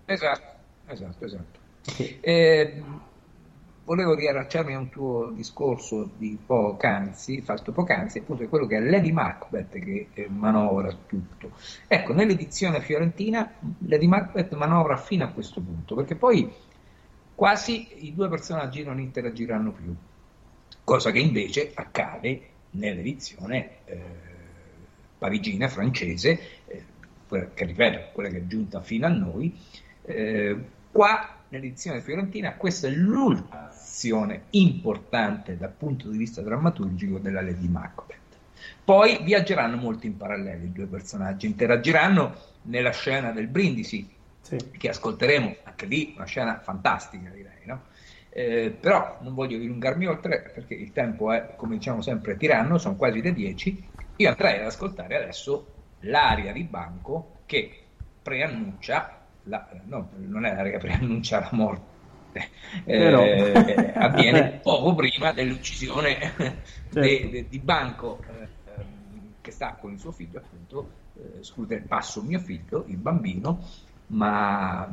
[0.04, 0.52] Esatto,
[0.86, 1.60] esatto, esatto.
[1.88, 2.18] Okay.
[2.20, 2.82] Eh,
[3.84, 8.80] volevo riallacciarmi a un tuo discorso di poc'anzi, fatto poc'anzi, appunto è quello che è
[8.80, 11.52] Lady Macbeth che eh, manovra tutto.
[11.86, 13.52] Ecco, nell'edizione fiorentina
[13.86, 16.50] Lady Macbeth manovra fino a questo punto, perché poi
[17.34, 19.94] quasi i due personaggi non interagiranno più
[20.84, 24.00] cosa che invece accade nell'edizione eh,
[25.18, 26.84] parigina francese, eh,
[27.54, 29.56] che ripeto, quella che è giunta fino a noi.
[30.02, 30.56] Eh,
[30.90, 37.68] qua nell'edizione fiorentina questa è l'ultima azione importante dal punto di vista drammaturgico della Lady
[37.68, 38.20] Macbeth.
[38.84, 44.08] Poi viaggeranno molto in parallelo i due personaggi, interagiranno nella scena del brindisi,
[44.40, 44.56] sì.
[44.76, 47.82] che ascolteremo, anche lì una scena fantastica direi, no?
[48.34, 52.96] Eh, però non voglio dilungarmi oltre perché il tempo è, come diciamo sempre, tiranno, sono
[52.96, 53.90] quasi le 10.
[54.16, 55.66] Io andrei ad ascoltare adesso
[56.00, 57.78] l'aria di banco che
[58.22, 62.48] preannuncia, la, no, non è l'aria che preannuncia la morte,
[62.84, 66.54] eh, avviene poco prima dell'uccisione certo.
[67.00, 68.48] de, de, di Banco eh,
[69.42, 73.62] che sta con il suo figlio, appunto, eh, scusa il passo mio figlio, il bambino,
[74.06, 74.88] ma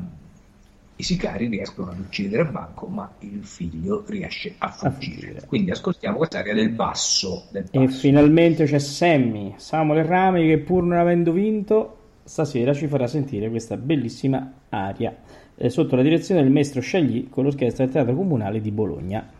[0.99, 5.43] i sicari riescono ad uccidere Banco, ma il figlio riesce a fuggire.
[5.47, 7.79] Quindi ascoltiamo quest'area del basso, del basso.
[7.81, 13.49] E finalmente c'è Sammy, Samuel Rami che pur non avendo vinto stasera ci farà sentire
[13.49, 15.15] questa bellissima aria
[15.55, 19.31] eh, sotto la direzione del maestro Scegli con l'orchestra del Teatro Comunale di Bologna.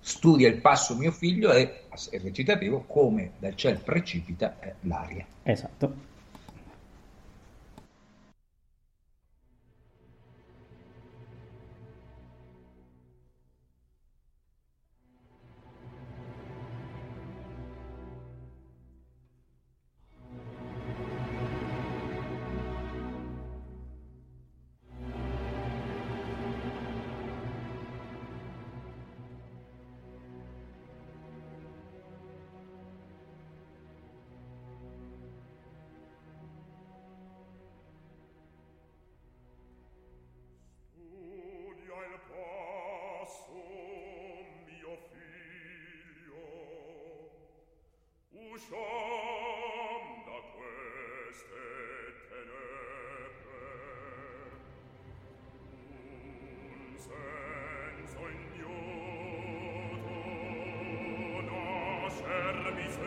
[0.00, 1.82] Studia il passo mio figlio e
[2.22, 5.26] recitativo come dal ciel precipita eh, l'aria.
[5.42, 6.07] Esatto.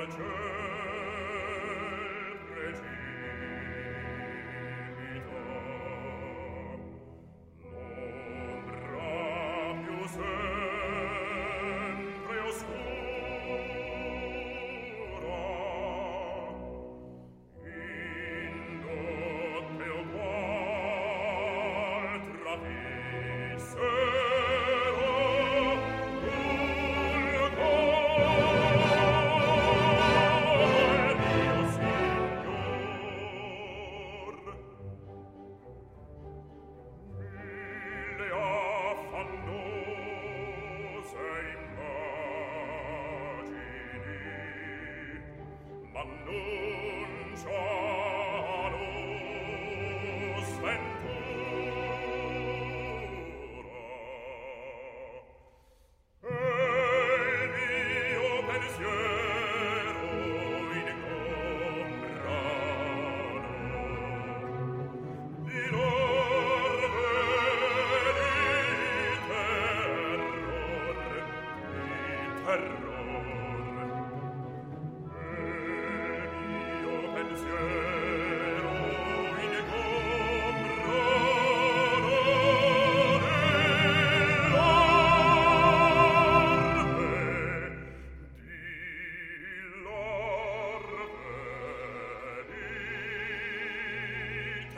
[0.00, 0.49] Come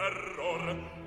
[0.03, 1.02] terror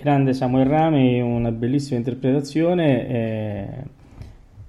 [0.00, 3.68] grande Samuel Rami, una bellissima interpretazione eh,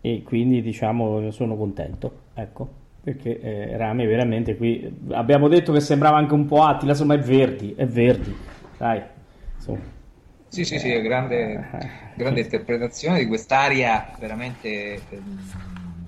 [0.01, 2.69] e quindi diciamo sono contento, ecco,
[3.01, 7.19] perché eh, Rami veramente qui abbiamo detto che sembrava anche un po' Attila, insomma è
[7.19, 8.35] Verdi, è Verdi,
[8.77, 9.01] dai,
[9.55, 9.99] insomma.
[10.49, 11.65] Sì, sì, sì, grande,
[12.15, 15.39] grande interpretazione di quest'aria veramente ehm,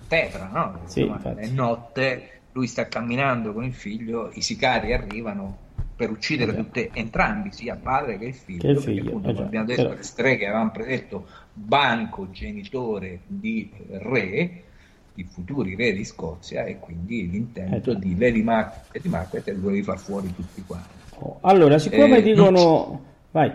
[0.10, 0.82] tetra, no?
[0.84, 5.63] Sì, Insomma, è notte, lui sta camminando con il figlio, i sicari arrivano
[5.96, 6.64] per uccidere Eh già.
[6.64, 9.82] tutte, entrambi, sia il padre che il figlio, Che figlio, appunto, eh già, abbiamo detto,
[9.82, 14.66] però- le streghe avevano predetto banco genitore di re,
[15.14, 18.00] di futuri re di Scozia, e quindi l'intento Eh già.
[18.00, 21.02] di Lady, Mac- Lady Macbeth è quello di far fuori tutti quanti.
[21.20, 23.12] Oh, Allora, siccome Eh, dicono...
[23.32, 23.52] Vai,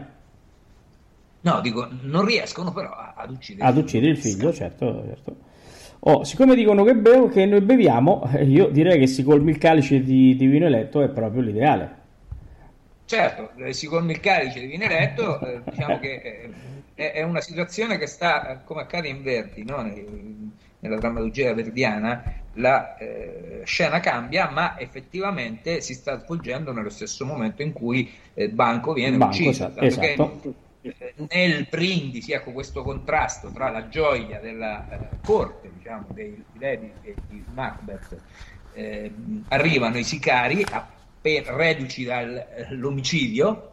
[1.41, 5.37] No, dico, non riescono però ad uccidere ad uccidere il figlio, certo, certo.
[6.01, 9.59] Oh, siccome dicono che, bevo, che noi beviamo, eh, io direi che si colmi il
[9.59, 11.97] calice di, di vino eletto è proprio l'ideale.
[13.09, 16.51] Certo, eh, colmi il calice di vino eletto, eh, diciamo che eh,
[16.95, 19.81] è, è una situazione che sta, eh, come accade in Verdi, no?
[19.81, 20.05] Ne-
[20.81, 22.23] nella drammaturgia verdiana,
[22.57, 28.51] la eh, scena cambia, ma effettivamente si sta svolgendo nello stesso momento in cui eh,
[28.51, 29.51] Banco viene Banco, ucciso.
[29.51, 30.55] esatto, esatto.
[31.31, 34.87] nel brindisi, ecco questo contrasto tra la gioia della
[35.23, 38.21] corte, diciamo, dei di Lady e di Macbeth,
[39.49, 40.63] arrivano i sicari
[41.19, 43.71] appena reduci dall'omicidio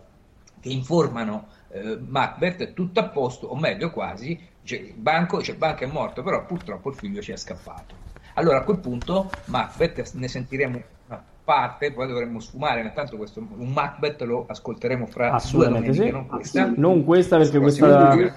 [0.59, 5.87] che informano eh, Macbeth tutto a posto, o meglio quasi, dice, Banco, cioè, Banco è
[5.87, 8.03] morto, però purtroppo il figlio ci è scappato.
[8.33, 13.69] Allora a quel punto Macbeth ne sentiremo una parte, poi dovremmo sfumare, intanto questo, un
[13.69, 16.09] Macbeth lo ascolteremo fra due domeniche, sì.
[16.09, 16.73] non questa.
[16.75, 18.35] Non questa perché questa, domenica.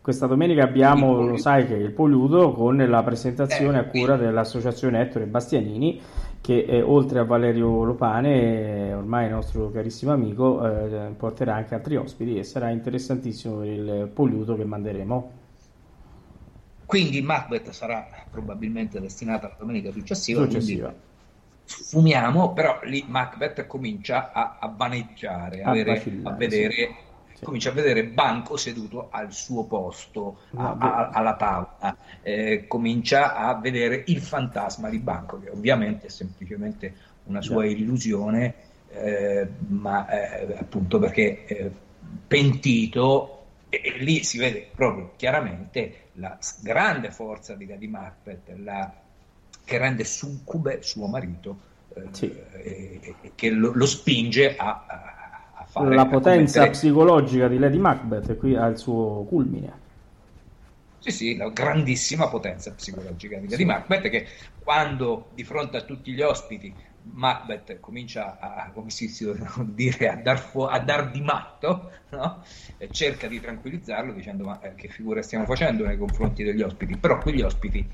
[0.00, 3.84] questa domenica abbiamo, Il lo sai che è il Poliuto con la presentazione Eh, a
[3.86, 6.00] cura dell'associazione Ettore Bastianini
[6.44, 11.96] che eh, oltre a Valerio Lopane, eh, ormai nostro carissimo amico, eh, porterà anche altri
[11.96, 15.40] ospiti e sarà interessantissimo il Poliuto che manderemo.
[16.84, 20.88] Quindi Macbeth sarà probabilmente destinata alla domenica successiva, Successiva.
[20.88, 21.02] quindi
[21.64, 27.44] sfumiamo, però lì Macbeth comincia a, a vaneggiare, a, a vedere, sì.
[27.44, 33.34] comincia a vedere Banco seduto al suo posto, a- No, a- alla tavola, Eh, comincia
[33.34, 38.54] a vedere il fantasma di Banco, che ovviamente è semplicemente una sua illusione,
[38.88, 41.70] eh, ma eh, appunto perché eh,
[42.26, 48.92] pentito, e, e lì si vede proprio chiaramente la grande forza di Lady Macbeth, la-
[49.64, 51.58] che rende succube suo marito,
[51.94, 52.32] eh, Sì.
[53.34, 55.13] che lo, lo spinge a- a
[55.82, 59.82] fare La potenza commettere- psicologica di Lady Macbeth qui al suo culmine.
[60.98, 64.26] Sì, sì, la grandissima potenza psicologica di Lady Macbeth che
[64.58, 69.06] quando di fronte a tutti gli ospiti Macbeth comincia a, come si
[69.66, 72.42] dire, a dar, fu- a dar di matto, no?
[72.78, 76.96] E cerca di tranquillizzarlo dicendo ma eh, che figura stiamo facendo nei confronti degli ospiti,
[76.96, 77.90] però quegli ospiti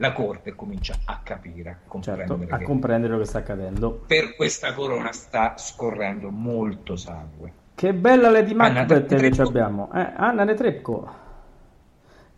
[0.00, 4.04] la corte comincia a capire, a comprendere Certo, a che comprendere quello che sta accadendo.
[4.06, 7.52] per questa corona sta scorrendo molto sangue.
[7.74, 9.90] Che bella Lady Macbeth che ci abbiamo.
[9.94, 11.26] Eh, Anna Netrebko.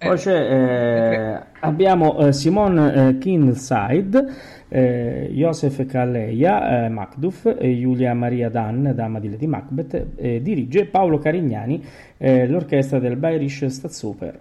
[0.02, 4.32] Eh, Poi c'è, eh, abbiamo eh, Simone eh, Kinside,
[4.68, 10.86] eh, Joseph Calleia, eh, Macduff, e Giulia Maria Dan, dama di Lady Macbeth, eh, dirige
[10.86, 11.84] Paolo Carignani,
[12.16, 14.40] eh, l'orchestra del Bayerisch Staatsoper.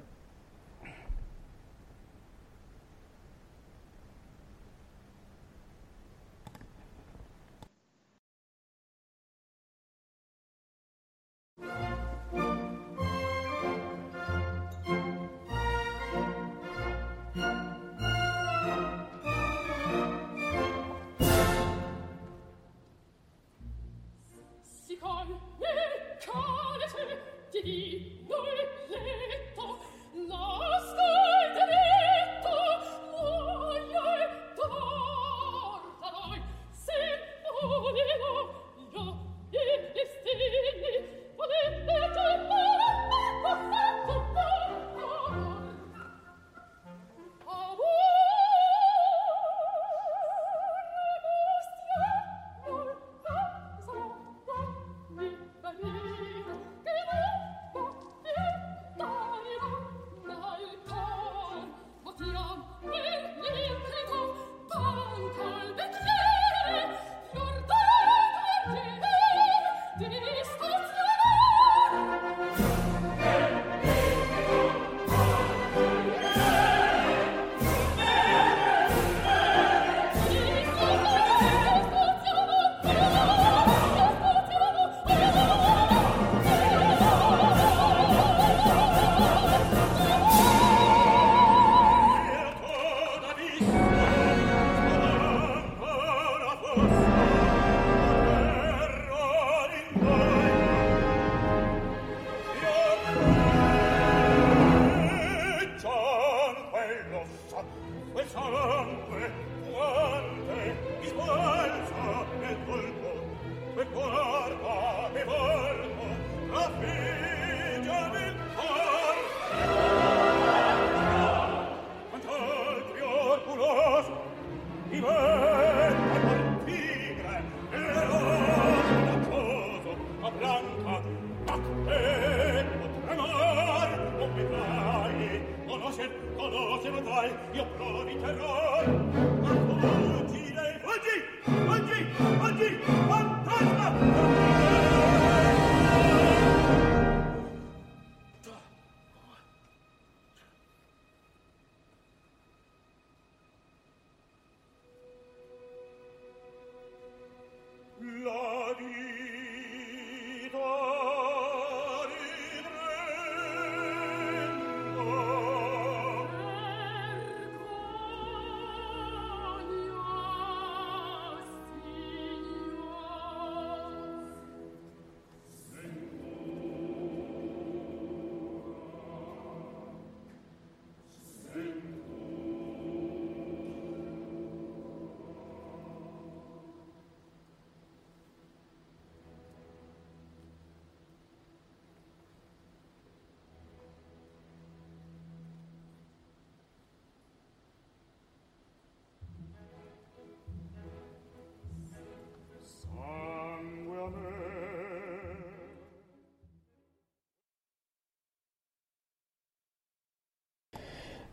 [27.64, 28.00] Calice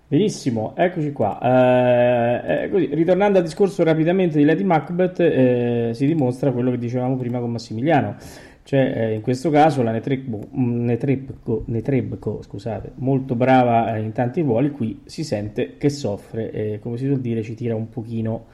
[0.08, 1.40] Benissimo, eccoci qua.
[1.42, 6.78] Eh, eh, così, ritornando al discorso rapidamente di Lady Macbeth, eh, si dimostra quello che
[6.78, 8.14] dicevamo prima con Massimiliano,
[8.62, 14.42] cioè eh, in questo caso la Netrebko, Netrebko, Netrebko, scusate, molto brava eh, in tanti
[14.42, 18.44] ruoli, qui si sente che soffre e come si suol dire ci tira un pochino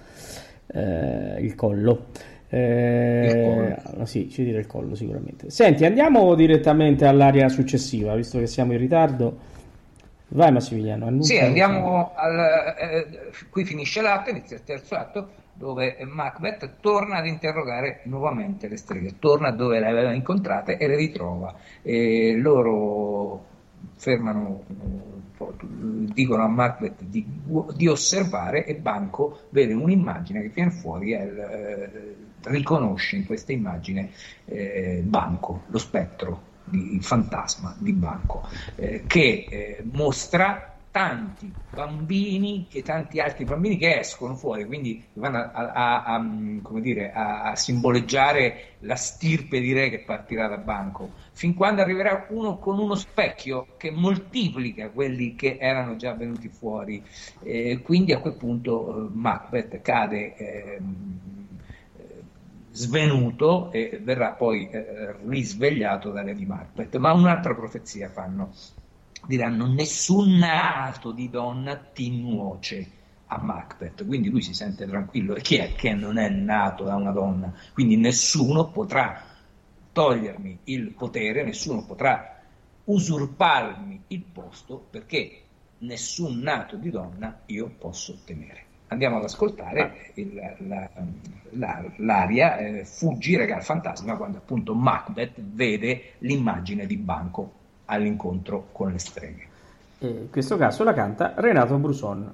[0.69, 2.07] eh, il collo.
[2.49, 5.51] Eh, sì, ci tira il collo sicuramente.
[5.51, 9.52] Senti, andiamo direttamente all'area successiva, visto che siamo in ritardo.
[10.35, 11.35] Vai Massimiliano, annuncia.
[11.35, 17.27] Sì, andiamo al, eh, qui finisce l'atto, inizia il terzo atto dove Macbeth torna ad
[17.27, 21.55] interrogare nuovamente le streghe, torna dove le aveva incontrate e le ritrova.
[21.83, 23.45] E loro
[23.97, 24.65] fermano,
[26.15, 27.27] dicono a Macbeth di,
[27.75, 34.11] di osservare e Banco vede un'immagine che viene fuori e eh, riconosce in questa immagine
[34.47, 38.47] eh, Banco, lo spettro il fantasma di Banco,
[38.77, 45.39] eh, che eh, mostra tanti bambini e tanti altri bambini che escono fuori, quindi vanno
[45.39, 46.23] a, a, a,
[46.81, 52.59] dire, a, simboleggiare la stirpe di re che partirà da Banco, fin quando arriverà uno
[52.59, 57.03] con uno specchio che moltiplica quelli che erano già venuti fuori.
[57.43, 61.42] Eh, quindi a quel punto eh, Macbeth cade ehm,
[62.73, 66.97] svenuto e verrà poi eh, risvegliato da Lady Macbeth.
[66.97, 68.53] Ma un'altra profezia fanno,
[69.27, 75.41] diranno nessun nato di donna ti nuoce a Macbeth, quindi lui si sente tranquillo, e
[75.41, 77.55] chi è che non è nato da una donna?
[77.73, 79.25] Quindi nessuno potrà
[79.93, 82.43] togliermi il potere, nessuno potrà
[82.85, 85.43] usurparmi il posto perché
[85.79, 88.62] nessun nato di donna io posso temere
[88.93, 89.91] andiamo ad ascoltare ah.
[90.15, 90.89] il, la,
[91.51, 97.53] la, l'aria eh, Fuggire dal fantasma quando appunto Macbeth vede l'immagine di Banco
[97.87, 99.47] all'incontro con le streghe.
[99.99, 102.33] E in questo caso la canta Renato Bruson.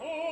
[0.00, 0.27] Oh.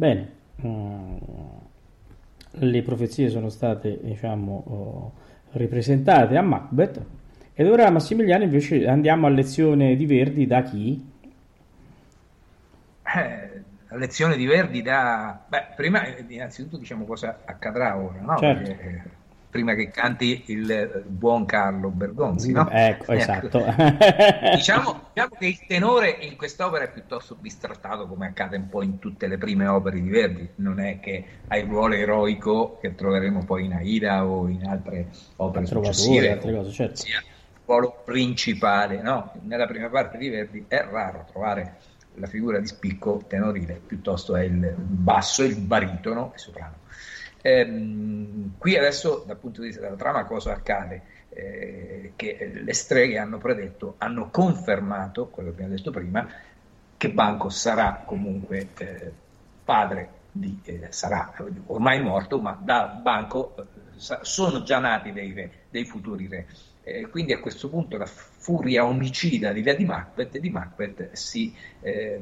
[0.00, 0.32] Bene,
[0.66, 1.16] mm,
[2.52, 5.12] le profezie sono state, diciamo, oh,
[5.58, 7.04] ripresentate a Macbeth
[7.52, 11.06] ed ora Massimiliano invece andiamo a lezione di Verdi da chi?
[13.14, 15.38] Eh, lezione di Verdi da...
[15.46, 18.38] Beh, prima eh, innanzitutto diciamo cosa accadrà ora, no?
[18.38, 18.70] Certo.
[18.70, 19.02] Perché, eh,
[19.50, 22.66] prima che canti il buon Carlo Bergonzi, no?
[22.72, 23.62] Ecco, esatto.
[24.54, 28.98] diciamo, diciamo che il tenore in quest'opera è piuttosto bistrattato, come accade un po' in
[28.98, 30.48] tutte le prime opere di Verdi.
[30.56, 35.10] Non è che ha il ruolo eroico che troveremo poi in Aida o in altre
[35.36, 36.30] opere successive.
[36.30, 36.96] altre cose, certo.
[36.96, 39.32] Sia il ruolo principale, no?
[39.42, 41.78] Nella prima parte di Verdi è raro trovare
[42.14, 46.78] la figura di spicco tenorile, piuttosto è il basso, il baritono e soprano.
[47.42, 51.02] Ehm, qui adesso dal punto di vista della trama cosa accade?
[51.32, 56.28] Eh, che le streghe hanno predetto, hanno confermato quello che abbiamo detto prima,
[56.96, 59.12] che Banco sarà comunque eh,
[59.64, 61.32] padre di, eh, sarà
[61.66, 66.46] ormai morto, ma da Banco eh, sono già nati dei re, dei futuri re.
[66.82, 72.20] Eh, quindi a questo punto la furia omicida di Lady Macbeth, di Macbeth si, eh,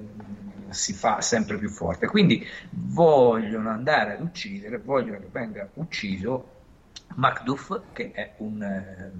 [0.68, 2.06] si, fa sempre più forte.
[2.06, 6.56] Quindi vogliono andare ad uccidere, vogliono che venga ucciso
[7.14, 9.12] Macduff, che è un, eh,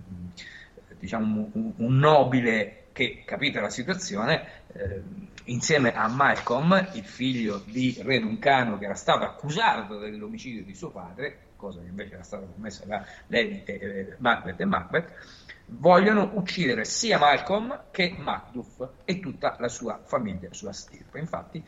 [0.98, 5.02] diciamo, un, nobile che, capita la situazione, eh,
[5.44, 10.90] insieme a Malcolm, il figlio di Re Duncano, che era stato accusato dell'omicidio di suo
[10.90, 15.12] padre, cosa che invece era stata commessa da Lady eh, Macbeth e Macbeth,
[15.70, 21.18] vogliono uccidere sia Malcolm che Macduff e tutta la sua famiglia, sua stirpe.
[21.18, 21.62] Infatti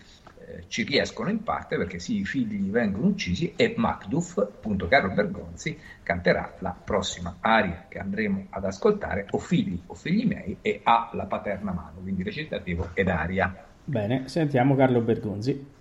[0.69, 5.79] ci riescono in parte perché sì, i figli vengono uccisi e Macduff, appunto Carlo Bergonzi,
[6.03, 11.11] canterà la prossima aria che andremo ad ascoltare, o figli o figli miei, e ha
[11.13, 13.67] la paterna mano, quindi recitativo ed aria.
[13.85, 15.79] Bene, sentiamo Carlo Bergonzi.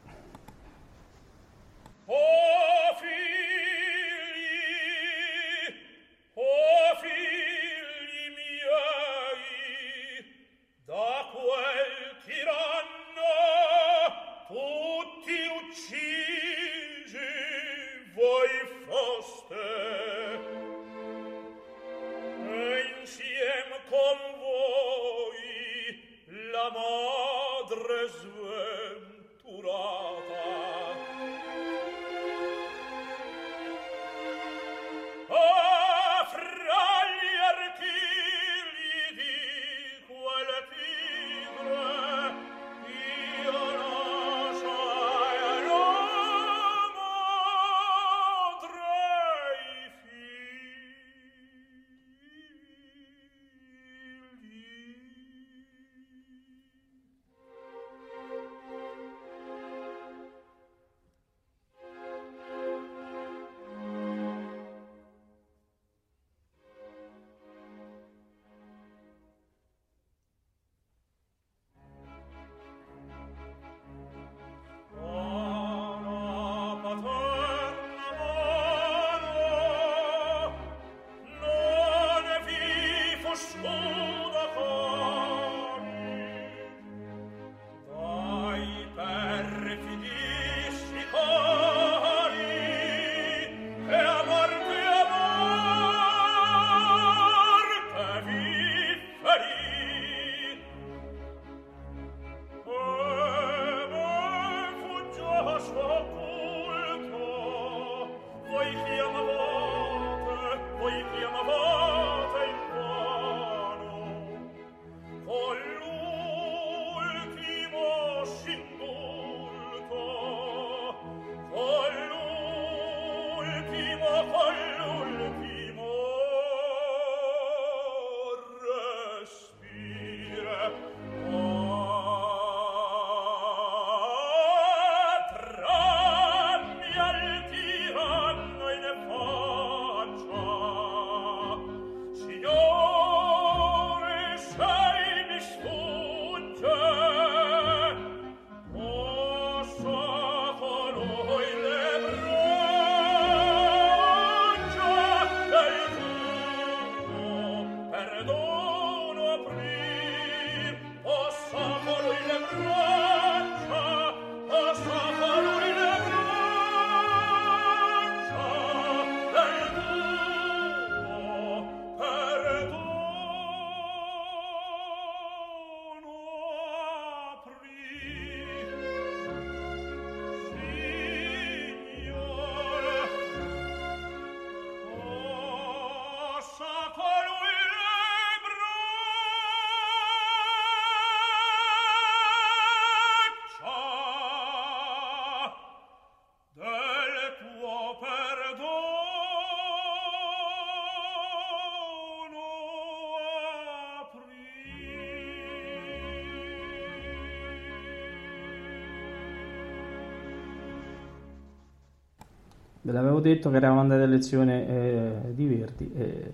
[212.89, 215.93] Ve l'avevo detto che eravamo andati a lezione eh, di Verdi.
[215.95, 216.33] Eh,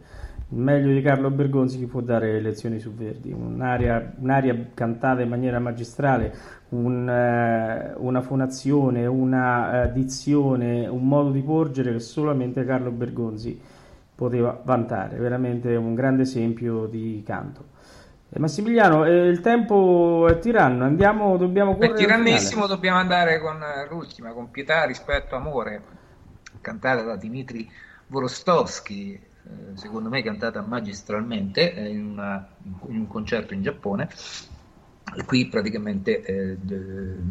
[0.50, 3.34] meglio di Carlo Bergonzi chi può dare lezioni su Verdi.
[3.34, 6.34] Un'aria, un'aria cantata in maniera magistrale,
[6.70, 13.60] un, eh, una fonazione, una dizione, un modo di porgere che solamente Carlo Bergonzi
[14.16, 15.18] poteva vantare.
[15.18, 17.66] Veramente un grande esempio di canto.
[18.30, 21.98] Eh, Massimiliano, eh, il tempo è tiranno, andiamo, dobbiamo È correre.
[21.98, 22.24] finale.
[22.24, 26.04] tirannissimo, dobbiamo andare con eh, l'ultima, con pietà rispetto amore,
[26.66, 27.70] cantata da Dmitri
[28.08, 32.48] Vorostovsky, eh, secondo me cantata magistralmente eh, in, una-
[32.88, 34.10] in un concerto in Giappone.
[35.18, 36.58] E qui praticamente eh,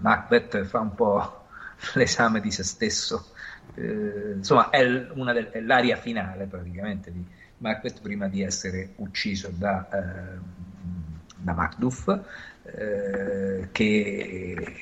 [0.00, 1.46] Macbeth fa un po'
[1.94, 3.32] l'esame di se stesso.
[3.74, 4.82] Eh, insomma, è,
[5.32, 7.26] del- è l'aria finale praticamente di
[7.58, 10.38] Macbeth prima di essere ucciso da, eh,
[11.36, 12.08] da Macduff,
[12.64, 14.74] eh, che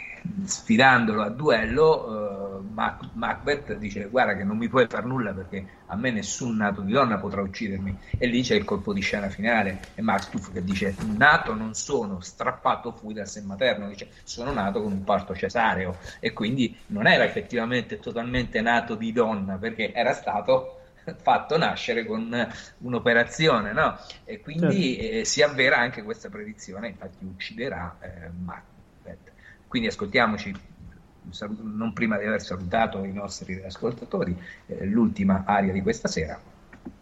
[0.44, 5.66] sfidandolo a duello, eh, Mac- Macbeth dice: Guarda, che non mi puoi far nulla perché
[5.86, 7.98] a me nessun nato di donna potrà uccidermi.
[8.18, 9.88] E lì c'è il colpo di scena finale.
[9.94, 13.88] E Macduff che dice: Nato non sono, strappato fui dal sen materno.
[13.88, 15.98] Dice: Sono nato con un parto cesareo.
[16.20, 20.76] E quindi non era effettivamente totalmente nato di donna perché era stato
[21.20, 22.34] fatto nascere con
[22.78, 23.96] un'operazione, no?
[24.24, 29.32] E quindi eh, si avvera anche questa predizione, infatti ucciderà eh, Macbeth.
[29.66, 30.54] Quindi ascoltiamoci,
[31.62, 36.40] non prima di aver salutato i nostri ascoltatori, eh, l'ultima aria di questa sera,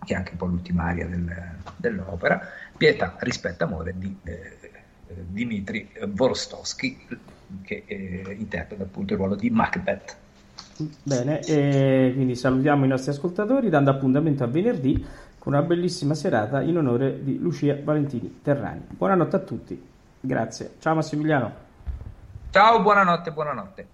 [0.05, 2.41] che è anche un po' l'ultima aria del- dell'opera,
[2.77, 4.59] Pietà, rispetto, amore di eh,
[5.07, 7.07] eh, Dmitri Vorostovsky,
[7.63, 10.17] che eh, interpreta appunto il ruolo di Macbeth.
[11.03, 15.05] Bene, e quindi salutiamo i nostri ascoltatori dando appuntamento a venerdì
[15.39, 18.83] con una bellissima serata in onore di Lucia Valentini Terrani.
[18.89, 19.83] Buonanotte a tutti,
[20.21, 20.75] grazie.
[20.79, 21.53] Ciao Massimiliano.
[22.51, 23.87] Ciao, buonanotte, buonanotte.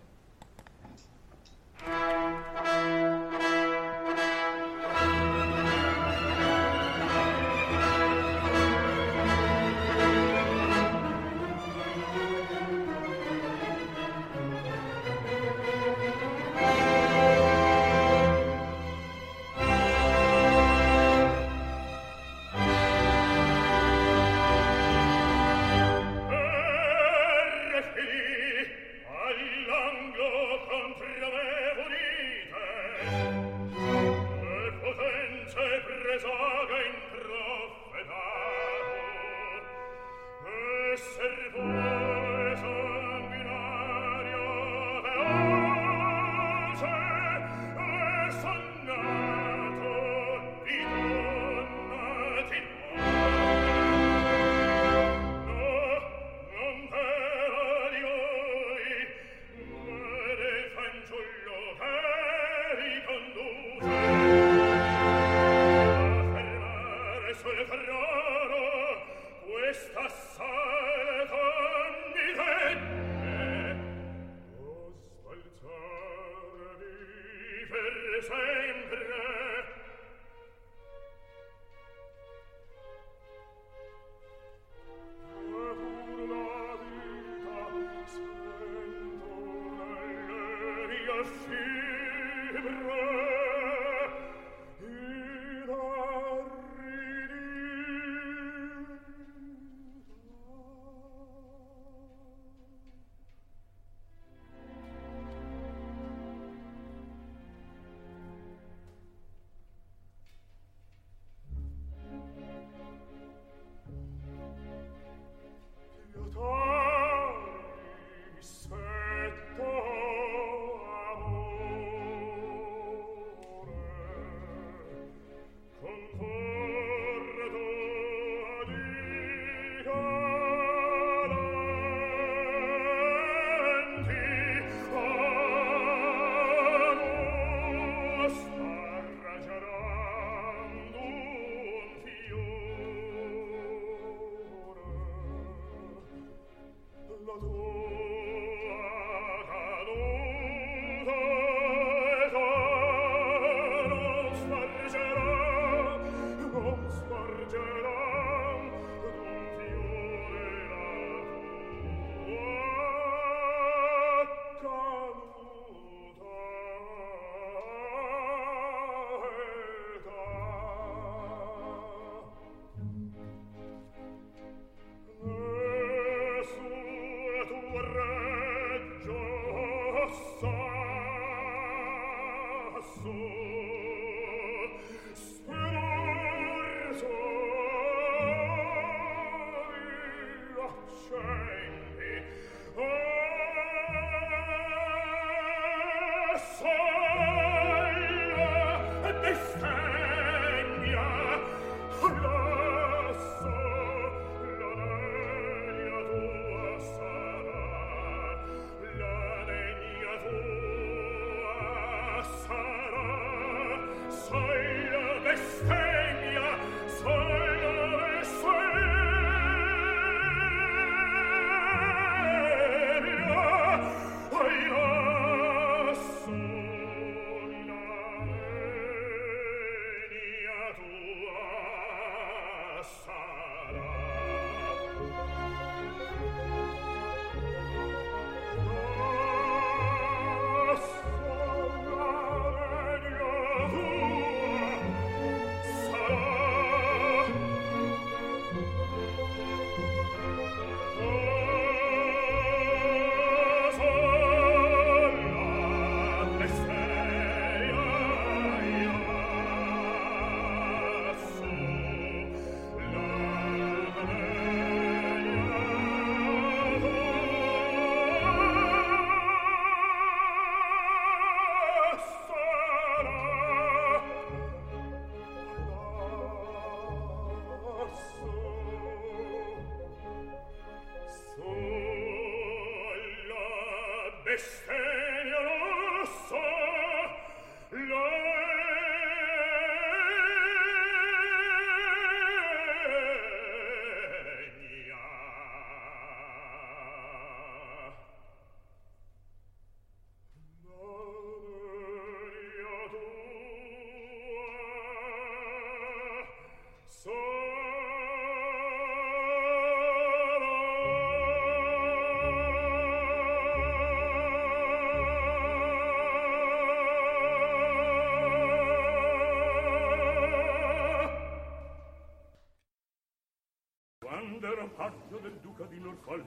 [326.02, 326.24] col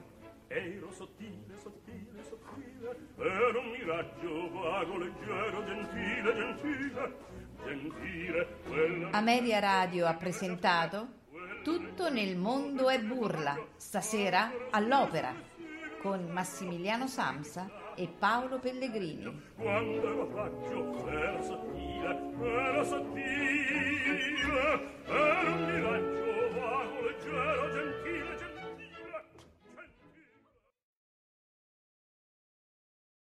[0.48, 7.16] ero sottile, sottile, sottile, era un miraggio vago, leggero, gentile, gentile,
[7.64, 8.48] gentile.
[8.66, 9.10] Quella...
[9.10, 11.18] Ameria Radio ha presentato
[11.62, 15.32] Tutto nel mondo è burla, stasera all'opera,
[16.00, 19.42] con Massimiliano Samsa e Paolo Pellegrini.
[19.56, 24.40] Quando ero faccio era sottile, era sottile,
[25.04, 27.99] era un miraggio vago, leggero, gentile.